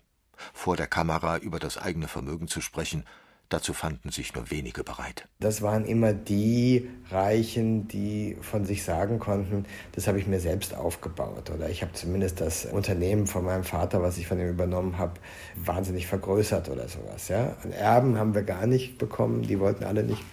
Vor 0.51 0.75
der 0.75 0.87
Kamera 0.87 1.37
über 1.37 1.59
das 1.59 1.77
eigene 1.77 2.07
Vermögen 2.07 2.47
zu 2.47 2.59
sprechen, 2.59 3.05
dazu 3.49 3.73
fanden 3.73 4.09
sich 4.09 4.33
nur 4.33 4.49
wenige 4.49 4.83
bereit. 4.83 5.27
Das 5.39 5.61
waren 5.61 5.85
immer 5.85 6.11
die 6.13 6.89
Reichen, 7.11 7.87
die 7.87 8.35
von 8.41 8.65
sich 8.65 8.83
sagen 8.83 9.19
konnten, 9.19 9.65
das 9.91 10.07
habe 10.07 10.19
ich 10.19 10.25
mir 10.25 10.39
selbst 10.39 10.75
aufgebaut 10.75 11.51
oder 11.51 11.69
ich 11.69 11.83
habe 11.83 11.93
zumindest 11.93 12.41
das 12.41 12.65
Unternehmen 12.65 13.27
von 13.27 13.45
meinem 13.45 13.63
Vater, 13.63 14.01
was 14.01 14.17
ich 14.17 14.27
von 14.27 14.39
ihm 14.39 14.49
übernommen 14.49 14.97
habe, 14.97 15.13
wahnsinnig 15.55 16.07
vergrößert 16.07 16.69
oder 16.69 16.87
sowas. 16.87 17.27
Ja? 17.27 17.55
Erben 17.71 18.17
haben 18.17 18.33
wir 18.33 18.43
gar 18.43 18.65
nicht 18.65 18.97
bekommen, 18.97 19.43
die 19.43 19.59
wollten 19.59 19.83
alle 19.83 20.03
nicht 20.03 20.23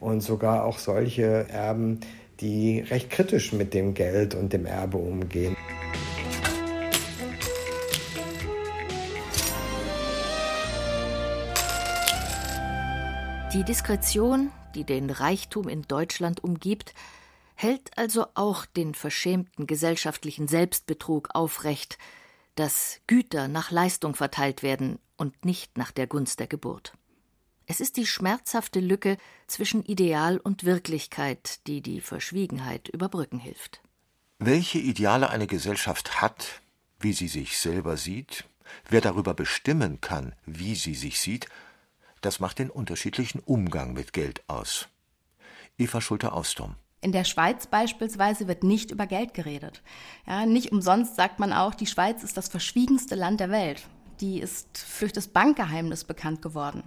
und 0.00 0.20
sogar 0.20 0.64
auch 0.64 0.78
solche 0.78 1.48
Erben, 1.48 2.00
die 2.40 2.80
recht 2.80 3.10
kritisch 3.10 3.52
mit 3.52 3.74
dem 3.74 3.94
Geld 3.94 4.34
und 4.34 4.52
dem 4.52 4.66
Erbe 4.66 4.98
umgehen. 4.98 5.56
Die 13.52 13.64
Diskretion, 13.64 14.50
die 14.74 14.84
den 14.84 15.08
Reichtum 15.08 15.68
in 15.68 15.82
Deutschland 15.82 16.44
umgibt, 16.44 16.92
hält 17.54 17.96
also 17.96 18.26
auch 18.34 18.66
den 18.66 18.94
verschämten 18.94 19.66
gesellschaftlichen 19.66 20.46
Selbstbetrug 20.46 21.30
aufrecht, 21.32 21.96
dass 22.54 23.00
Güter 23.06 23.48
nach 23.48 23.70
Leistung 23.70 24.14
verteilt 24.14 24.62
werden 24.62 24.98
und 25.16 25.44
nicht 25.44 25.78
nach 25.78 25.90
der 25.90 26.06
Gunst 26.06 26.38
der 26.38 26.48
Geburt. 26.48 26.92
Es 27.68 27.80
ist 27.80 27.96
die 27.96 28.06
schmerzhafte 28.06 28.78
Lücke 28.78 29.18
zwischen 29.48 29.84
Ideal 29.84 30.38
und 30.38 30.62
Wirklichkeit, 30.62 31.66
die 31.66 31.80
die 31.80 32.00
Verschwiegenheit 32.00 32.88
überbrücken 32.88 33.40
hilft. 33.40 33.80
Welche 34.38 34.78
Ideale 34.78 35.30
eine 35.30 35.48
Gesellschaft 35.48 36.20
hat, 36.20 36.60
wie 37.00 37.12
sie 37.12 37.26
sich 37.26 37.58
selber 37.58 37.96
sieht, 37.96 38.44
wer 38.88 39.00
darüber 39.00 39.34
bestimmen 39.34 40.00
kann, 40.00 40.34
wie 40.44 40.76
sie 40.76 40.94
sich 40.94 41.18
sieht, 41.20 41.48
das 42.20 42.38
macht 42.38 42.60
den 42.60 42.70
unterschiedlichen 42.70 43.40
Umgang 43.40 43.94
mit 43.94 44.12
Geld 44.12 44.48
aus. 44.48 44.86
Eva 45.76 46.00
Schulte-Austum. 46.00 46.76
In 47.00 47.12
der 47.12 47.24
Schweiz 47.24 47.66
beispielsweise 47.66 48.46
wird 48.46 48.62
nicht 48.62 48.92
über 48.92 49.06
Geld 49.06 49.34
geredet. 49.34 49.82
Ja, 50.26 50.46
nicht 50.46 50.70
umsonst 50.70 51.16
sagt 51.16 51.40
man 51.40 51.52
auch, 51.52 51.74
die 51.74 51.86
Schweiz 51.86 52.22
ist 52.22 52.36
das 52.36 52.48
verschwiegenste 52.48 53.16
Land 53.16 53.40
der 53.40 53.50
Welt 53.50 53.82
die 54.20 54.40
ist 54.40 54.68
durch 55.00 55.12
das 55.12 55.28
Bankgeheimnis 55.28 56.04
bekannt 56.04 56.42
geworden. 56.42 56.84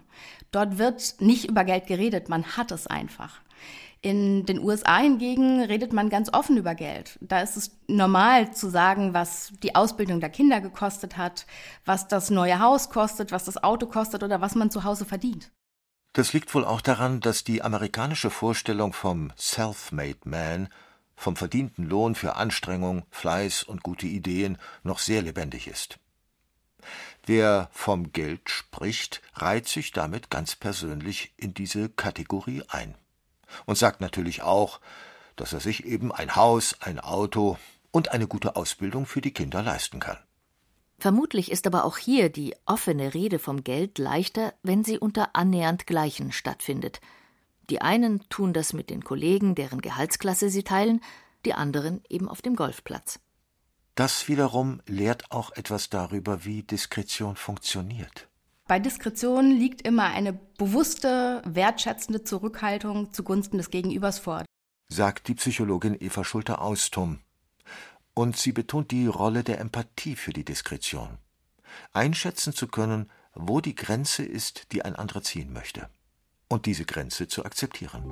Dort 0.51 0.77
wird 0.77 1.15
nicht 1.19 1.45
über 1.45 1.63
Geld 1.63 1.87
geredet, 1.87 2.29
man 2.29 2.57
hat 2.57 2.71
es 2.71 2.87
einfach. 2.87 3.41
In 4.01 4.45
den 4.45 4.59
USA 4.59 4.97
hingegen 4.97 5.61
redet 5.61 5.91
man 5.91 6.09
ganz 6.09 6.31
offen 6.31 6.55
über 6.55 6.73
Geld. 6.73 7.17
Da 7.19 7.41
ist 7.41 7.57
es 7.57 7.71
normal 7.87 8.53
zu 8.53 8.69
sagen, 8.69 9.13
was 9.13 9.51
die 9.61 9.75
Ausbildung 9.75 10.21
der 10.21 10.29
Kinder 10.29 10.61
gekostet 10.61 11.17
hat, 11.17 11.45
was 11.83 12.07
das 12.07 12.29
neue 12.29 12.59
Haus 12.59 12.89
kostet, 12.89 13.33
was 13.33 13.43
das 13.43 13.61
Auto 13.61 13.87
kostet 13.87 14.23
oder 14.23 14.39
was 14.39 14.55
man 14.55 14.71
zu 14.71 14.85
Hause 14.85 15.03
verdient. 15.03 15.51
Das 16.13 16.31
liegt 16.31 16.53
wohl 16.55 16.63
auch 16.63 16.81
daran, 16.81 17.19
dass 17.19 17.43
die 17.43 17.61
amerikanische 17.61 18.29
Vorstellung 18.29 18.93
vom 18.93 19.31
Self-Made 19.37 20.19
Man, 20.23 20.69
vom 21.15 21.35
verdienten 21.35 21.85
Lohn 21.85 22.15
für 22.15 22.37
Anstrengung, 22.37 23.05
Fleiß 23.11 23.63
und 23.63 23.83
gute 23.83 24.07
Ideen 24.07 24.57
noch 24.83 24.99
sehr 24.99 25.21
lebendig 25.21 25.67
ist. 25.67 25.99
Wer 27.29 27.69
vom 27.71 28.11
Geld 28.11 28.49
spricht, 28.49 29.21
reiht 29.35 29.67
sich 29.67 29.91
damit 29.91 30.31
ganz 30.31 30.55
persönlich 30.55 31.31
in 31.37 31.53
diese 31.53 31.87
Kategorie 31.87 32.63
ein. 32.69 32.95
Und 33.67 33.77
sagt 33.77 34.01
natürlich 34.01 34.41
auch, 34.41 34.79
dass 35.35 35.53
er 35.53 35.59
sich 35.59 35.85
eben 35.85 36.11
ein 36.11 36.35
Haus, 36.35 36.75
ein 36.79 36.99
Auto 36.99 37.59
und 37.91 38.09
eine 38.13 38.25
gute 38.25 38.55
Ausbildung 38.55 39.05
für 39.05 39.21
die 39.21 39.29
Kinder 39.31 39.61
leisten 39.61 39.99
kann. 39.99 40.17
Vermutlich 40.97 41.51
ist 41.51 41.67
aber 41.67 41.83
auch 41.83 41.99
hier 41.99 42.29
die 42.29 42.55
offene 42.65 43.13
Rede 43.13 43.37
vom 43.37 43.63
Geld 43.63 43.99
leichter, 43.99 44.55
wenn 44.63 44.83
sie 44.83 44.97
unter 44.97 45.35
annähernd 45.35 45.85
Gleichen 45.85 46.31
stattfindet. 46.31 46.99
Die 47.69 47.79
einen 47.79 48.27
tun 48.29 48.53
das 48.53 48.73
mit 48.73 48.89
den 48.89 49.03
Kollegen, 49.03 49.53
deren 49.53 49.81
Gehaltsklasse 49.81 50.49
sie 50.49 50.63
teilen, 50.63 50.99
die 51.45 51.53
anderen 51.53 52.01
eben 52.09 52.27
auf 52.27 52.41
dem 52.41 52.55
Golfplatz. 52.55 53.19
Das 53.99 54.29
wiederum 54.29 54.79
lehrt 54.85 55.29
auch 55.29 55.51
etwas 55.57 55.89
darüber, 55.89 56.45
wie 56.45 56.63
Diskretion 56.63 57.35
funktioniert. 57.35 58.29
Bei 58.65 58.79
Diskretion 58.79 59.51
liegt 59.51 59.85
immer 59.85 60.05
eine 60.05 60.31
bewusste, 60.31 61.41
wertschätzende 61.43 62.23
Zurückhaltung 62.23 63.11
zugunsten 63.11 63.57
des 63.57 63.71
Gegenübers 63.71 64.17
vor, 64.19 64.45
sagt 64.87 65.27
die 65.27 65.33
Psychologin 65.33 65.97
Eva 65.99 66.23
Schulte-Austum. 66.23 67.19
Und 68.13 68.37
sie 68.37 68.53
betont 68.53 68.91
die 68.91 69.05
Rolle 69.05 69.43
der 69.43 69.59
Empathie 69.59 70.15
für 70.15 70.31
die 70.31 70.45
Diskretion. 70.45 71.17
Einschätzen 71.91 72.53
zu 72.53 72.67
können, 72.69 73.11
wo 73.33 73.59
die 73.59 73.75
Grenze 73.75 74.23
ist, 74.23 74.71
die 74.71 74.85
ein 74.85 74.95
anderer 74.95 75.23
ziehen 75.23 75.51
möchte. 75.51 75.89
Und 76.47 76.67
diese 76.67 76.85
Grenze 76.85 77.27
zu 77.27 77.43
akzeptieren. 77.43 78.05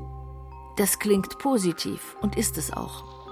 Das 0.76 1.00
klingt 1.00 1.40
positiv 1.40 2.18
und 2.20 2.36
ist 2.36 2.58
es 2.58 2.74
auch. 2.74 3.27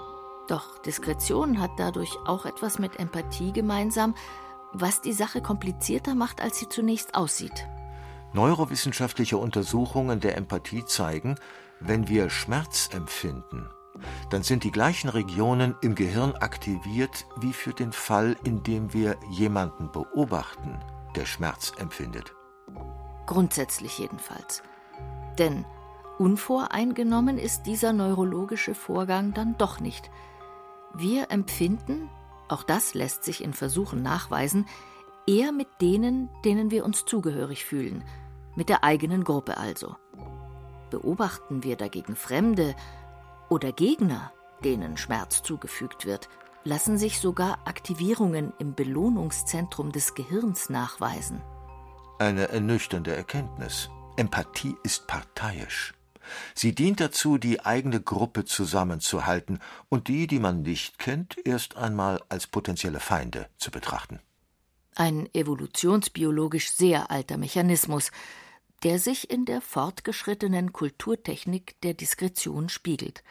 Doch 0.48 0.78
Diskretion 0.78 1.60
hat 1.60 1.72
dadurch 1.78 2.16
auch 2.24 2.46
etwas 2.46 2.78
mit 2.78 2.98
Empathie 2.98 3.52
gemeinsam, 3.52 4.14
was 4.72 5.00
die 5.00 5.12
Sache 5.12 5.40
komplizierter 5.40 6.14
macht, 6.14 6.40
als 6.40 6.58
sie 6.58 6.68
zunächst 6.68 7.14
aussieht. 7.14 7.66
Neurowissenschaftliche 8.32 9.38
Untersuchungen 9.38 10.20
der 10.20 10.36
Empathie 10.36 10.84
zeigen, 10.84 11.36
wenn 11.80 12.08
wir 12.08 12.30
Schmerz 12.30 12.88
empfinden, 12.92 13.68
dann 14.30 14.42
sind 14.42 14.64
die 14.64 14.70
gleichen 14.70 15.08
Regionen 15.08 15.74
im 15.80 15.94
Gehirn 15.94 16.32
aktiviert 16.32 17.26
wie 17.36 17.52
für 17.52 17.72
den 17.72 17.92
Fall, 17.92 18.36
in 18.44 18.62
dem 18.62 18.92
wir 18.92 19.16
jemanden 19.30 19.90
beobachten, 19.90 20.78
der 21.14 21.26
Schmerz 21.26 21.72
empfindet. 21.78 22.34
Grundsätzlich 23.26 23.98
jedenfalls. 23.98 24.62
Denn 25.38 25.64
unvoreingenommen 26.18 27.38
ist 27.38 27.64
dieser 27.64 27.92
neurologische 27.92 28.74
Vorgang 28.74 29.34
dann 29.34 29.56
doch 29.58 29.80
nicht. 29.80 30.10
Wir 30.98 31.30
empfinden, 31.30 32.08
auch 32.48 32.62
das 32.62 32.94
lässt 32.94 33.22
sich 33.22 33.44
in 33.44 33.52
Versuchen 33.52 34.02
nachweisen, 34.02 34.66
eher 35.26 35.52
mit 35.52 35.68
denen, 35.80 36.30
denen 36.44 36.70
wir 36.70 36.86
uns 36.86 37.04
zugehörig 37.04 37.66
fühlen, 37.66 38.02
mit 38.54 38.70
der 38.70 38.82
eigenen 38.82 39.22
Gruppe 39.22 39.58
also. 39.58 39.96
Beobachten 40.90 41.62
wir 41.62 41.76
dagegen 41.76 42.16
Fremde 42.16 42.74
oder 43.50 43.72
Gegner, 43.72 44.32
denen 44.64 44.96
Schmerz 44.96 45.42
zugefügt 45.42 46.06
wird, 46.06 46.30
lassen 46.64 46.96
sich 46.96 47.20
sogar 47.20 47.58
Aktivierungen 47.66 48.54
im 48.58 48.74
Belohnungszentrum 48.74 49.92
des 49.92 50.14
Gehirns 50.14 50.70
nachweisen. 50.70 51.42
Eine 52.18 52.48
ernüchternde 52.48 53.14
Erkenntnis. 53.14 53.90
Empathie 54.16 54.74
ist 54.82 55.06
parteiisch. 55.06 55.92
Sie 56.54 56.74
dient 56.74 57.00
dazu, 57.00 57.38
die 57.38 57.64
eigene 57.64 58.00
Gruppe 58.00 58.44
zusammenzuhalten 58.44 59.60
und 59.88 60.08
die, 60.08 60.26
die 60.26 60.38
man 60.38 60.62
nicht 60.62 60.98
kennt, 60.98 61.36
erst 61.44 61.76
einmal 61.76 62.22
als 62.28 62.46
potenzielle 62.46 63.00
Feinde 63.00 63.48
zu 63.58 63.70
betrachten. 63.70 64.20
Ein 64.94 65.28
evolutionsbiologisch 65.34 66.70
sehr 66.72 67.10
alter 67.10 67.36
Mechanismus, 67.36 68.10
der 68.82 68.98
sich 68.98 69.30
in 69.30 69.44
der 69.44 69.60
fortgeschrittenen 69.60 70.72
Kulturtechnik 70.72 71.80
der 71.82 71.94
Diskretion 71.94 72.68
spiegelt. 72.68 73.22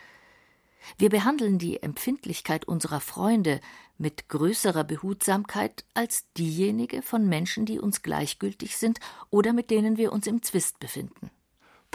Wir 0.97 1.09
behandeln 1.09 1.57
die 1.57 1.81
Empfindlichkeit 1.81 2.65
unserer 2.65 2.99
Freunde 2.99 3.59
mit 3.97 4.29
größerer 4.29 4.83
Behutsamkeit 4.83 5.85
als 5.93 6.25
diejenige 6.37 7.01
von 7.01 7.27
Menschen, 7.27 7.65
die 7.65 7.79
uns 7.79 8.01
gleichgültig 8.01 8.77
sind 8.77 8.99
oder 9.29 9.53
mit 9.53 9.71
denen 9.71 9.97
wir 9.97 10.11
uns 10.11 10.27
im 10.27 10.43
Zwist 10.43 10.79
befinden. 10.79 11.31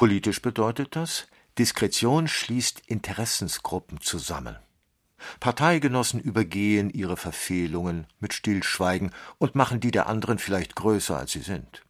Politisch 0.01 0.41
bedeutet 0.41 0.97
das, 0.97 1.27
Diskretion 1.59 2.27
schließt 2.27 2.81
Interessensgruppen 2.87 4.01
zusammen. 4.01 4.57
Parteigenossen 5.41 6.21
übergehen 6.21 6.89
ihre 6.89 7.19
Verfehlungen 7.19 8.07
mit 8.19 8.33
Stillschweigen 8.33 9.11
und 9.37 9.57
machen 9.57 9.79
die 9.79 9.91
der 9.91 10.07
anderen 10.07 10.39
vielleicht 10.39 10.75
größer, 10.75 11.19
als 11.19 11.33
sie 11.33 11.43
sind. 11.43 11.85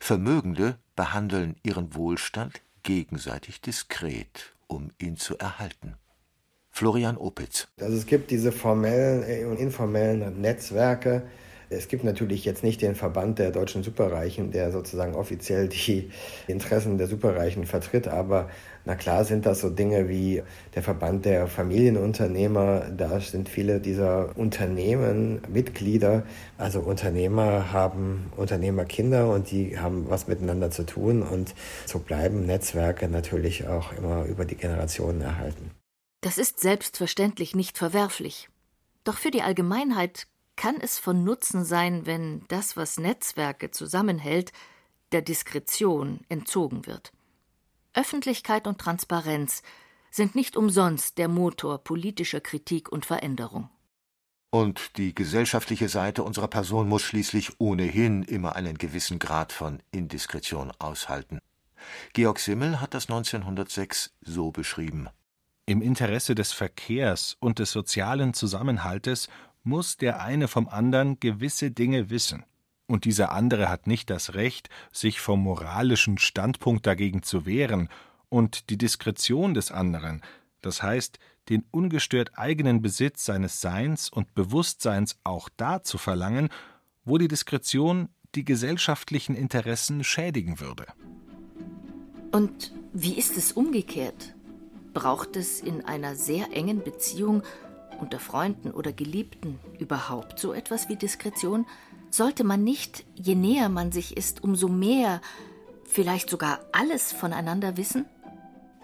Vermögende 0.00 0.78
behandeln 0.96 1.54
ihren 1.62 1.94
Wohlstand 1.94 2.62
gegenseitig 2.82 3.60
diskret, 3.60 4.54
um 4.66 4.90
ihn 4.96 5.18
zu 5.18 5.36
erhalten. 5.36 5.96
Florian 6.70 7.18
Opitz. 7.18 7.68
Also 7.78 7.94
es 7.94 8.06
gibt 8.06 8.30
diese 8.30 8.52
formellen 8.52 9.50
und 9.50 9.58
informellen 9.58 10.40
Netzwerke, 10.40 11.28
es 11.70 11.86
gibt 11.86 12.02
natürlich 12.02 12.44
jetzt 12.44 12.64
nicht 12.64 12.82
den 12.82 12.96
Verband 12.96 13.38
der 13.38 13.52
deutschen 13.52 13.84
Superreichen, 13.84 14.50
der 14.50 14.72
sozusagen 14.72 15.14
offiziell 15.14 15.68
die 15.68 16.10
Interessen 16.48 16.98
der 16.98 17.06
Superreichen 17.06 17.64
vertritt, 17.64 18.08
aber 18.08 18.50
na 18.84 18.96
klar 18.96 19.24
sind 19.24 19.46
das 19.46 19.60
so 19.60 19.70
Dinge 19.70 20.08
wie 20.08 20.42
der 20.74 20.82
Verband 20.82 21.24
der 21.24 21.46
Familienunternehmer. 21.46 22.90
Da 22.96 23.20
sind 23.20 23.48
viele 23.48 23.78
dieser 23.78 24.36
Unternehmen 24.36 25.42
Mitglieder. 25.48 26.24
Also 26.58 26.80
Unternehmer 26.80 27.72
haben 27.72 28.32
Unternehmerkinder 28.36 29.30
und 29.30 29.50
die 29.50 29.78
haben 29.78 30.06
was 30.08 30.26
miteinander 30.26 30.70
zu 30.70 30.84
tun 30.84 31.22
und 31.22 31.54
so 31.86 32.00
bleiben 32.00 32.46
Netzwerke 32.46 33.08
natürlich 33.08 33.68
auch 33.68 33.92
immer 33.92 34.24
über 34.24 34.44
die 34.44 34.56
Generationen 34.56 35.20
erhalten. 35.20 35.70
Das 36.22 36.36
ist 36.36 36.60
selbstverständlich 36.60 37.54
nicht 37.54 37.78
verwerflich. 37.78 38.48
Doch 39.04 39.18
für 39.18 39.30
die 39.30 39.42
Allgemeinheit 39.42 40.26
kann 40.60 40.78
es 40.78 40.98
von 40.98 41.24
Nutzen 41.24 41.64
sein, 41.64 42.04
wenn 42.04 42.44
das, 42.48 42.76
was 42.76 42.98
Netzwerke 42.98 43.70
zusammenhält, 43.70 44.52
der 45.10 45.22
Diskretion 45.22 46.20
entzogen 46.28 46.84
wird. 46.84 47.14
Öffentlichkeit 47.94 48.66
und 48.66 48.76
Transparenz 48.76 49.62
sind 50.10 50.34
nicht 50.34 50.58
umsonst 50.58 51.16
der 51.16 51.28
Motor 51.28 51.78
politischer 51.78 52.42
Kritik 52.42 52.92
und 52.92 53.06
Veränderung. 53.06 53.70
Und 54.50 54.98
die 54.98 55.14
gesellschaftliche 55.14 55.88
Seite 55.88 56.24
unserer 56.24 56.48
Person 56.48 56.90
muss 56.90 57.04
schließlich 57.04 57.58
ohnehin 57.58 58.22
immer 58.22 58.54
einen 58.54 58.76
gewissen 58.76 59.18
Grad 59.18 59.54
von 59.54 59.82
Indiskretion 59.92 60.72
aushalten. 60.78 61.38
Georg 62.12 62.38
Simmel 62.38 62.82
hat 62.82 62.92
das 62.92 63.08
1906 63.08 64.12
so 64.20 64.50
beschrieben. 64.50 65.08
Im 65.64 65.80
Interesse 65.82 66.34
des 66.34 66.52
Verkehrs 66.52 67.36
und 67.38 67.60
des 67.60 67.70
sozialen 67.70 68.34
Zusammenhaltes 68.34 69.28
muss 69.62 69.96
der 69.96 70.22
eine 70.22 70.48
vom 70.48 70.68
anderen 70.68 71.20
gewisse 71.20 71.70
Dinge 71.70 72.10
wissen, 72.10 72.44
und 72.86 73.04
dieser 73.04 73.30
andere 73.32 73.68
hat 73.68 73.86
nicht 73.86 74.10
das 74.10 74.34
Recht, 74.34 74.68
sich 74.90 75.20
vom 75.20 75.42
moralischen 75.42 76.18
Standpunkt 76.18 76.86
dagegen 76.86 77.22
zu 77.22 77.46
wehren, 77.46 77.88
und 78.28 78.70
die 78.70 78.78
Diskretion 78.78 79.54
des 79.54 79.70
anderen, 79.70 80.22
das 80.60 80.82
heißt 80.82 81.18
den 81.48 81.64
ungestört 81.70 82.38
eigenen 82.38 82.80
Besitz 82.80 83.24
seines 83.24 83.60
Seins 83.60 84.08
und 84.08 84.34
Bewusstseins 84.34 85.18
auch 85.24 85.48
da 85.56 85.82
zu 85.82 85.98
verlangen, 85.98 86.48
wo 87.04 87.18
die 87.18 87.28
Diskretion 87.28 88.08
die 88.34 88.44
gesellschaftlichen 88.44 89.34
Interessen 89.34 90.04
schädigen 90.04 90.60
würde. 90.60 90.86
Und 92.30 92.72
wie 92.92 93.14
ist 93.14 93.36
es 93.36 93.52
umgekehrt? 93.52 94.34
Braucht 94.92 95.36
es 95.36 95.60
in 95.60 95.84
einer 95.84 96.14
sehr 96.14 96.52
engen 96.52 96.84
Beziehung 96.84 97.42
unter 98.00 98.18
Freunden 98.18 98.70
oder 98.70 98.92
Geliebten 98.92 99.58
überhaupt 99.78 100.38
so 100.38 100.52
etwas 100.52 100.88
wie 100.88 100.96
Diskretion? 100.96 101.66
Sollte 102.10 102.44
man 102.44 102.64
nicht, 102.64 103.04
je 103.14 103.34
näher 103.34 103.68
man 103.68 103.92
sich 103.92 104.16
ist, 104.16 104.42
umso 104.42 104.68
mehr, 104.68 105.20
vielleicht 105.84 106.30
sogar 106.30 106.60
alles 106.72 107.12
voneinander 107.12 107.76
wissen? 107.76 108.06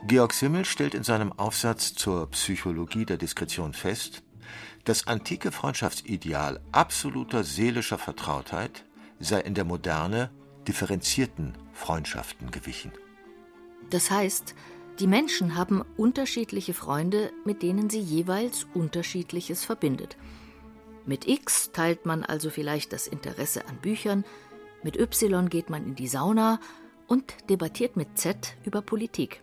Georg 0.07 0.33
Simmel 0.33 0.65
stellt 0.65 0.95
in 0.95 1.03
seinem 1.03 1.33
Aufsatz 1.33 1.95
zur 1.95 2.31
Psychologie 2.31 3.05
der 3.05 3.17
Diskretion 3.17 3.73
fest, 3.73 4.23
das 4.85 5.09
antike 5.09 5.51
Freundschaftsideal 5.51 6.61
absoluter 6.71 7.43
seelischer 7.43 7.99
Vertrautheit 7.99 8.85
sei 9.19 9.41
in 9.41 9.55
der 9.55 9.65
Moderne 9.65 10.31
differenzierten 10.69 11.55
Freundschaften 11.73 12.51
gewichen. 12.51 12.93
Das 13.91 14.11
heißt, 14.11 14.55
die 14.99 15.07
Menschen 15.07 15.57
haben 15.57 15.83
unterschiedliche 15.97 16.75
Freunde, 16.75 17.33
mit 17.45 17.63
denen 17.63 17.91
sie 17.91 18.01
jeweils 18.01 18.67
Unterschiedliches 18.75 19.65
verbindet. 19.65 20.17
Mit 21.05 21.29
X 21.29 21.71
teilt 21.73 22.07
man 22.07 22.25
also 22.25 22.51
vielleicht 22.51 22.93
das 22.93 23.07
Interesse 23.07 23.67
an 23.67 23.77
Büchern, 23.77 24.25
mit 24.83 24.99
Y 24.99 25.49
geht 25.49 25.71
man 25.71 25.85
in 25.85 25.95
die 25.95 26.09
Sauna 26.09 26.61
und 27.07 27.35
debattiert 27.51 27.97
mit 27.97 28.19
Z 28.19 28.57
über 28.65 28.83
Politik. 28.83 29.43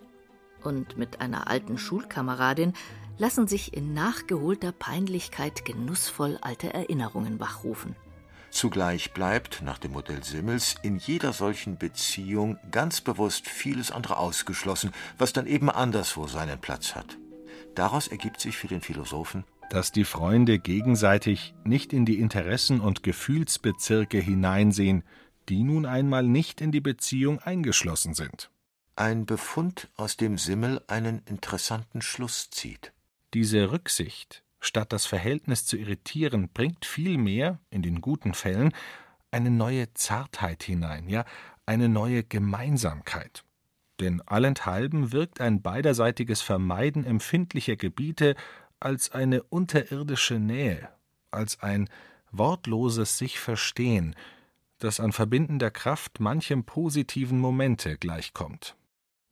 Und 0.63 0.97
mit 0.97 1.21
einer 1.21 1.47
alten 1.49 1.77
Schulkameradin 1.77 2.73
lassen 3.17 3.47
sich 3.47 3.75
in 3.75 3.93
nachgeholter 3.93 4.71
Peinlichkeit 4.71 5.65
genussvoll 5.65 6.37
alte 6.41 6.73
Erinnerungen 6.73 7.39
wachrufen. 7.39 7.95
Zugleich 8.53 9.13
bleibt, 9.13 9.63
nach 9.63 9.79
dem 9.79 9.93
Modell 9.93 10.23
Simmels, 10.23 10.75
in 10.83 10.97
jeder 10.97 11.33
solchen 11.33 11.79
Beziehung 11.79 12.59
ganz 12.69 13.01
bewusst 13.01 13.49
vieles 13.49 13.89
andere 13.89 14.17
ausgeschlossen, 14.17 14.91
was 15.17 15.33
dann 15.33 15.47
eben 15.47 15.71
anderswo 15.71 16.27
seinen 16.27 16.61
Platz 16.61 16.93
hat. 16.93 17.17
Daraus 17.73 18.07
ergibt 18.07 18.39
sich 18.39 18.55
für 18.55 18.67
den 18.67 18.81
Philosophen, 18.81 19.43
dass 19.71 19.91
die 19.91 20.03
Freunde 20.03 20.59
gegenseitig 20.59 21.55
nicht 21.63 21.93
in 21.93 22.05
die 22.05 22.19
Interessen 22.19 22.79
und 22.79 23.01
Gefühlsbezirke 23.01 24.19
hineinsehen, 24.19 25.03
die 25.49 25.63
nun 25.63 25.87
einmal 25.87 26.21
nicht 26.21 26.61
in 26.61 26.71
die 26.71 26.79
Beziehung 26.79 27.39
eingeschlossen 27.39 28.13
sind. 28.13 28.51
Ein 28.95 29.25
Befund, 29.25 29.89
aus 29.97 30.15
dem 30.15 30.37
Simmel 30.37 30.79
einen 30.85 31.23
interessanten 31.25 32.03
Schluss 32.03 32.51
zieht. 32.51 32.93
Diese 33.33 33.71
Rücksicht 33.71 34.43
statt 34.65 34.93
das 34.93 35.06
Verhältnis 35.06 35.65
zu 35.65 35.78
irritieren, 35.78 36.49
bringt 36.49 36.86
vielmehr, 36.86 37.60
in 37.69 37.82
den 37.82 38.02
guten 38.02 38.34
Fällen, 38.34 38.73
eine 39.32 39.49
neue 39.49 39.93
Zartheit 39.93 40.63
hinein, 40.63 41.10
ja 41.10 41.26
eine 41.65 41.89
neue 41.89 42.23
Gemeinsamkeit. 42.23 43.43
Denn 43.99 44.21
allenthalben 44.21 45.12
wirkt 45.12 45.39
ein 45.39 45.62
beiderseitiges 45.62 46.41
Vermeiden 46.41 47.06
empfindlicher 47.06 47.76
Gebiete 47.76 48.36
als 48.80 49.12
eine 49.12 49.43
unterirdische 49.43 50.39
Nähe, 50.39 50.89
als 51.32 51.62
ein 51.62 51.89
wortloses 52.32 53.17
sich 53.17 53.39
verstehen, 53.39 54.15
das 54.80 54.99
an 54.99 55.13
verbindender 55.13 55.71
Kraft 55.71 56.19
manchem 56.19 56.65
positiven 56.65 57.39
Momente 57.39 57.97
gleichkommt. 57.97 58.76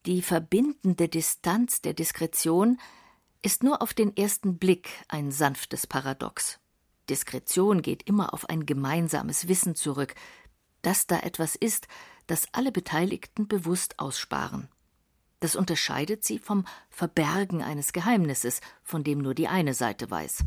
Die 0.05 0.21
verbindende 0.21 1.09
Distanz 1.09 1.81
der 1.81 1.93
Diskretion 1.93 2.79
ist 3.41 3.63
nur 3.63 3.81
auf 3.81 3.93
den 3.93 4.15
ersten 4.15 4.57
Blick 4.57 4.89
ein 5.07 5.31
sanftes 5.31 5.87
Paradox. 5.87 6.59
Diskretion 7.09 7.81
geht 7.81 8.07
immer 8.07 8.33
auf 8.33 8.49
ein 8.49 8.65
gemeinsames 8.65 9.47
Wissen 9.47 9.75
zurück, 9.75 10.15
dass 10.81 11.07
da 11.07 11.19
etwas 11.19 11.55
ist, 11.55 11.87
das 12.27 12.47
alle 12.53 12.71
Beteiligten 12.71 13.47
bewusst 13.47 13.99
aussparen. 13.99 14.69
Das 15.39 15.55
unterscheidet 15.55 16.23
sie 16.23 16.37
vom 16.37 16.65
Verbergen 16.89 17.63
eines 17.63 17.93
Geheimnisses, 17.93 18.61
von 18.83 19.03
dem 19.03 19.19
nur 19.19 19.33
die 19.33 19.47
eine 19.47 19.73
Seite 19.73 20.09
weiß. 20.09 20.45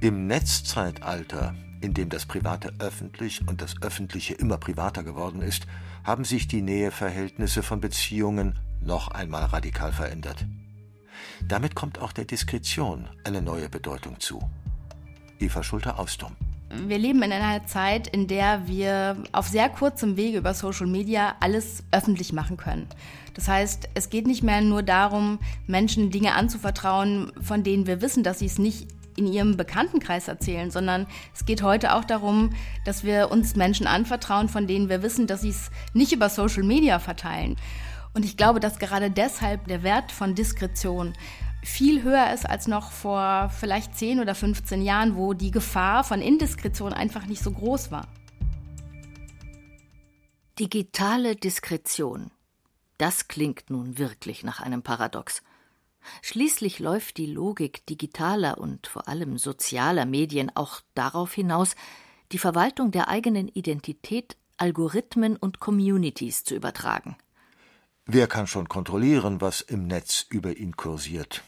Im 0.00 0.26
Netzzeitalter, 0.26 1.54
in 1.80 1.92
dem 1.92 2.08
das 2.08 2.26
Private 2.26 2.72
öffentlich 2.78 3.46
und 3.48 3.60
das 3.60 3.82
Öffentliche 3.82 4.34
immer 4.34 4.58
privater 4.58 5.02
geworden 5.02 5.42
ist, 5.42 5.66
haben 6.04 6.24
sich 6.24 6.46
die 6.46 6.62
Näheverhältnisse 6.62 7.62
von 7.62 7.80
Beziehungen 7.80 8.58
noch 8.80 9.08
einmal 9.08 9.44
radikal 9.44 9.92
verändert. 9.92 10.46
Damit 11.46 11.74
kommt 11.74 12.00
auch 12.00 12.12
der 12.12 12.24
Diskretion 12.24 13.08
eine 13.24 13.42
neue 13.42 13.68
Bedeutung 13.68 14.20
zu. 14.20 14.40
Eva 15.38 15.62
Schulte-Austum. 15.62 16.36
Wir 16.86 16.98
leben 16.98 17.22
in 17.22 17.32
einer 17.32 17.66
Zeit, 17.66 18.08
in 18.08 18.28
der 18.28 18.66
wir 18.66 19.16
auf 19.32 19.46
sehr 19.46 19.68
kurzem 19.68 20.16
Wege 20.16 20.38
über 20.38 20.54
Social 20.54 20.86
Media 20.86 21.34
alles 21.40 21.84
öffentlich 21.90 22.32
machen 22.32 22.56
können. 22.56 22.86
Das 23.34 23.46
heißt, 23.46 23.90
es 23.94 24.08
geht 24.08 24.26
nicht 24.26 24.42
mehr 24.42 24.62
nur 24.62 24.82
darum, 24.82 25.38
Menschen 25.66 26.10
Dinge 26.10 26.34
anzuvertrauen, 26.34 27.30
von 27.40 27.62
denen 27.62 27.86
wir 27.86 28.00
wissen, 28.00 28.22
dass 28.22 28.38
sie 28.38 28.46
es 28.46 28.58
nicht 28.58 28.88
in 29.16 29.26
ihrem 29.26 29.56
Bekanntenkreis 29.58 30.28
erzählen, 30.28 30.70
sondern 30.70 31.06
es 31.34 31.44
geht 31.44 31.62
heute 31.62 31.94
auch 31.94 32.04
darum, 32.04 32.50
dass 32.84 33.04
wir 33.04 33.30
uns 33.30 33.56
Menschen 33.56 33.86
anvertrauen, 33.86 34.48
von 34.48 34.66
denen 34.66 34.88
wir 34.88 35.02
wissen, 35.02 35.26
dass 35.26 35.42
sie 35.42 35.50
es 35.50 35.70
nicht 35.92 36.12
über 36.12 36.30
Social 36.30 36.62
Media 36.62 36.98
verteilen. 36.98 37.56
Und 38.14 38.24
ich 38.24 38.36
glaube, 38.36 38.60
dass 38.60 38.78
gerade 38.78 39.10
deshalb 39.10 39.66
der 39.68 39.82
Wert 39.82 40.12
von 40.12 40.34
Diskretion 40.34 41.14
viel 41.62 42.02
höher 42.02 42.32
ist 42.32 42.48
als 42.48 42.66
noch 42.66 42.90
vor 42.90 43.50
vielleicht 43.58 43.96
10 43.96 44.20
oder 44.20 44.34
15 44.34 44.82
Jahren, 44.82 45.16
wo 45.16 45.32
die 45.32 45.50
Gefahr 45.50 46.04
von 46.04 46.20
Indiskretion 46.20 46.92
einfach 46.92 47.26
nicht 47.26 47.42
so 47.42 47.52
groß 47.52 47.90
war. 47.90 48.08
Digitale 50.58 51.36
Diskretion. 51.36 52.30
Das 52.98 53.28
klingt 53.28 53.70
nun 53.70 53.98
wirklich 53.98 54.44
nach 54.44 54.60
einem 54.60 54.82
Paradox. 54.82 55.42
Schließlich 56.20 56.78
läuft 56.78 57.16
die 57.16 57.26
Logik 57.26 57.86
digitaler 57.86 58.58
und 58.58 58.86
vor 58.86 59.08
allem 59.08 59.38
sozialer 59.38 60.04
Medien 60.04 60.50
auch 60.54 60.80
darauf 60.94 61.32
hinaus, 61.32 61.74
die 62.32 62.38
Verwaltung 62.38 62.90
der 62.90 63.08
eigenen 63.08 63.48
Identität 63.48 64.36
Algorithmen 64.56 65.36
und 65.36 65.60
Communities 65.60 66.44
zu 66.44 66.54
übertragen. 66.54 67.16
Wer 68.06 68.26
kann 68.26 68.46
schon 68.46 68.68
kontrollieren, 68.68 69.40
was 69.40 69.60
im 69.60 69.86
Netz 69.86 70.26
über 70.28 70.56
ihn 70.56 70.76
kursiert? 70.76 71.42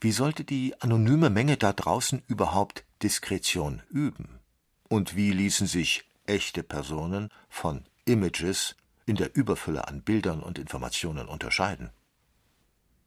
Wie 0.00 0.12
sollte 0.12 0.44
die 0.44 0.74
anonyme 0.80 1.28
Menge 1.28 1.56
da 1.56 1.72
draußen 1.72 2.22
überhaupt 2.28 2.84
Diskretion 3.02 3.82
üben? 3.90 4.40
Und 4.88 5.16
wie 5.16 5.32
ließen 5.32 5.66
sich 5.66 6.04
echte 6.24 6.62
Personen 6.62 7.30
von 7.48 7.84
Images 8.06 8.74
in 9.04 9.16
der 9.16 9.36
Überfülle 9.36 9.86
an 9.86 10.02
Bildern 10.02 10.42
und 10.42 10.58
Informationen 10.58 11.28
unterscheiden? 11.28 11.90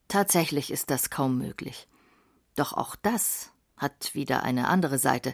Tatsächlich 0.08 0.72
ist 0.72 0.90
das 0.90 1.10
kaum 1.10 1.38
möglich. 1.38 1.88
Doch 2.56 2.74
auch 2.74 2.96
das 2.96 3.52
hat 3.78 4.14
wieder 4.14 4.44
eine 4.44 4.68
andere 4.68 5.00
Seite. 5.00 5.34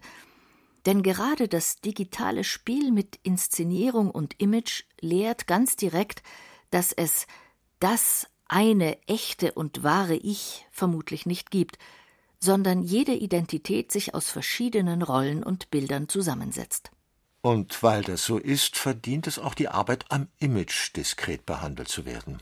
Denn 0.86 1.02
gerade 1.02 1.48
das 1.48 1.82
digitale 1.82 2.44
Spiel 2.44 2.92
mit 2.92 3.20
Inszenierung 3.24 4.12
und 4.12 4.40
Image 4.40 4.84
lehrt 5.02 5.48
ganz 5.48 5.76
direkt, 5.76 6.22
dass 6.70 6.92
es 6.92 7.28
das 7.80 8.28
eine 8.48 9.02
echte 9.08 9.54
und 9.54 9.84
wahre 9.84 10.16
Ich 10.16 10.66
vermutlich 10.72 11.26
nicht 11.26 11.52
gibt, 11.52 11.78
sondern 12.40 12.82
jede 12.82 13.14
Identität 13.14 13.92
sich 13.92 14.14
aus 14.14 14.30
verschiedenen 14.30 15.02
Rollen 15.02 15.44
und 15.44 15.72
Bildern 15.72 16.08
zusammensetzt. 16.10 16.92
Und 17.42 17.82
weil 17.84 18.04
das 18.04 18.24
so 18.26 18.38
ist, 18.38 18.78
verdient 18.78 19.28
es 19.28 19.40
auch 19.40 19.54
die 19.54 19.68
Arbeit 19.68 20.06
am 20.10 20.28
Image 20.40 20.96
diskret 20.96 21.46
behandelt 21.46 21.88
zu 21.88 22.06
werden. 22.06 22.40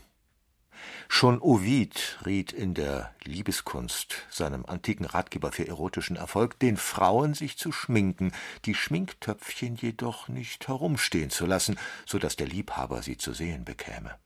Schon 1.08 1.40
Ovid 1.40 2.18
riet 2.24 2.52
in 2.52 2.74
der 2.74 3.14
Liebeskunst, 3.24 4.26
seinem 4.30 4.66
antiken 4.66 5.06
Ratgeber 5.06 5.52
für 5.52 5.66
erotischen 5.66 6.16
Erfolg, 6.16 6.58
den 6.58 6.76
Frauen 6.76 7.34
sich 7.34 7.56
zu 7.56 7.72
schminken, 7.72 8.32
die 8.64 8.74
Schminktöpfchen 8.74 9.76
jedoch 9.76 10.28
nicht 10.28 10.68
herumstehen 10.68 11.30
zu 11.30 11.46
lassen, 11.46 11.78
so 12.06 12.18
dass 12.18 12.36
der 12.36 12.46
Liebhaber 12.46 13.02
sie 13.02 13.16
zu 13.16 13.32
sehen 13.32 13.64
bekäme. 13.64 14.16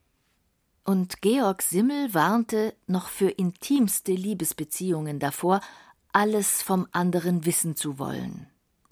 Und 0.84 1.20
Georg 1.20 1.62
Simmel 1.62 2.14
warnte 2.14 2.74
noch 2.86 3.08
für 3.08 3.28
intimste 3.28 4.12
Liebesbeziehungen 4.12 5.18
davor, 5.18 5.60
alles 6.12 6.62
vom 6.62 6.86
anderen 6.92 7.44
wissen 7.44 7.76
zu 7.76 7.98
wollen. 7.98 8.46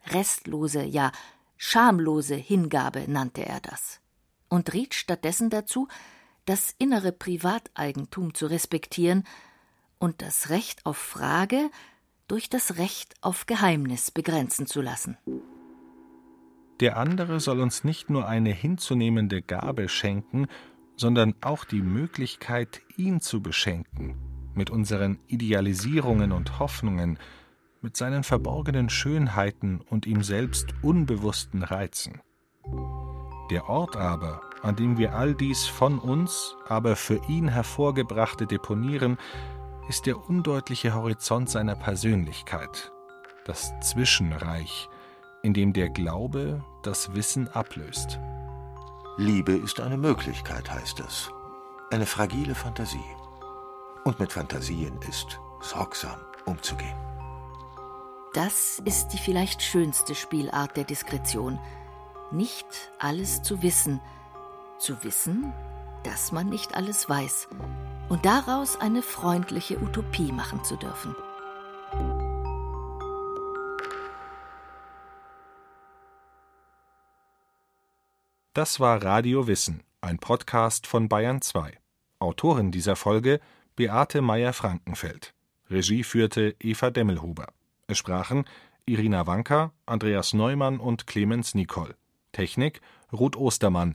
Restlose, 0.09 0.83
ja 0.83 1.11
schamlose 1.57 2.35
Hingabe 2.35 3.11
nannte 3.11 3.47
er 3.47 3.61
das. 3.61 4.01
Und 4.49 4.73
riet 4.73 4.95
stattdessen 4.95 5.51
dazu, 5.51 5.89
das 6.47 6.75
innere 6.79 7.13
Privateigentum 7.13 8.35
zu 8.35 8.47
respektieren 8.47 9.25
und 9.99 10.23
das 10.23 10.51
Recht 10.51 10.87
auf 10.87 10.97
Frage 10.97 11.71
durch 12.29 12.49
das 12.49 12.79
Recht 12.79 13.15
auf 13.21 13.47
Geheimnis 13.47 14.11
begrenzen 14.11 14.67
zu 14.67 14.81
lassen. 14.81 15.17
Der 16.81 16.97
andere 16.97 17.41
soll 17.41 17.61
uns 17.61 17.85
nicht 17.85 18.11
nur 18.11 18.27
eine 18.27 18.51
hinzunehmende 18.51 19.43
Gabe 19.43 19.89
schenken, 19.89 20.47
sondern 20.97 21.35
auch 21.41 21.65
die 21.65 21.83
Möglichkeit, 21.83 22.83
ihn 22.97 23.21
zu 23.21 23.41
beschenken, 23.41 24.17
mit 24.55 24.71
unseren 24.71 25.19
Idealisierungen 25.27 26.33
und 26.33 26.59
Hoffnungen, 26.59 27.19
mit 27.81 27.97
seinen 27.97 28.25
verborgenen 28.25 28.89
Schönheiten 28.91 29.81
und 29.81 30.07
ihm 30.07 30.23
selbst 30.23 30.75
unbewussten 30.83 31.63
Reizen. 31.63 32.21
Der 33.51 33.69
Ort 33.69 33.97
aber, 33.97 34.41
an 34.67 34.75
dem 34.75 34.99
wir 34.99 35.15
all 35.15 35.33
dies 35.33 35.67
von 35.67 36.01
uns, 36.01 36.57
aber 36.69 36.97
für 36.97 37.21
ihn 37.29 37.47
hervorgebrachte 37.47 38.49
deponieren, 38.49 39.17
ist 39.89 40.07
der 40.07 40.29
undeutliche 40.29 40.93
Horizont 40.93 41.49
seiner 41.49 41.77
Persönlichkeit, 41.77 42.91
das 43.45 43.73
Zwischenreich, 43.81 44.89
in 45.45 45.55
dem 45.55 45.73
der 45.73 45.89
Glaube 45.89 46.65
das 46.83 47.15
Wissen 47.15 47.47
ablöst. 47.47 48.19
Liebe 49.17 49.53
ist 49.53 49.79
eine 49.81 49.97
Möglichkeit, 49.97 50.69
heißt 50.69 50.99
es. 50.99 51.31
Eine 51.93 52.07
fragile 52.07 52.57
Fantasie. 52.57 52.99
Und 54.03 54.19
mit 54.19 54.33
Fantasien 54.33 54.99
ist 55.09 55.39
sorgsam 55.61 56.19
umzugehen. 56.45 56.97
Das 58.35 58.83
ist 58.85 59.09
die 59.09 59.19
vielleicht 59.19 59.63
schönste 59.63 60.17
Spielart 60.17 60.77
der 60.77 60.85
Diskretion. 60.85 61.61
Nicht 62.33 62.67
alles 62.99 63.43
zu 63.43 63.63
wissen. 63.63 64.01
Zu 64.79 65.03
wissen, 65.05 65.53
dass 66.05 66.33
man 66.33 66.51
nicht 66.51 66.75
alles 66.75 67.09
weiß. 67.09 67.49
Und 68.11 68.27
daraus 68.27 68.79
eine 68.79 69.01
freundliche 69.01 69.81
Utopie 69.81 70.33
machen 70.33 70.63
zu 70.65 70.77
dürfen. 70.77 71.17
Das 78.53 78.79
war 78.79 79.03
Radio 79.03 79.47
Wissen, 79.47 79.83
ein 80.03 80.19
Podcast 80.19 80.87
von 80.87 81.09
Bayern 81.09 81.41
2. 81.41 81.73
Autorin 82.19 82.71
dieser 82.71 82.97
Folge 82.97 83.41
Beate 83.77 84.21
Meyer-Frankenfeld. 84.21 85.35
Regie 85.71 86.05
führte 86.05 86.55
Eva 86.61 86.91
Demmelhuber. 86.91 87.49
Es 87.87 87.99
sprachen 87.99 88.45
Irina 88.85 89.27
Wanka, 89.27 89.73
Andreas 89.87 90.33
Neumann 90.33 90.79
und 90.81 91.07
Clemens 91.07 91.55
Nicol. 91.55 91.97
Technik 92.33 92.81
Ruth 93.13 93.37
Ostermann. 93.37 93.95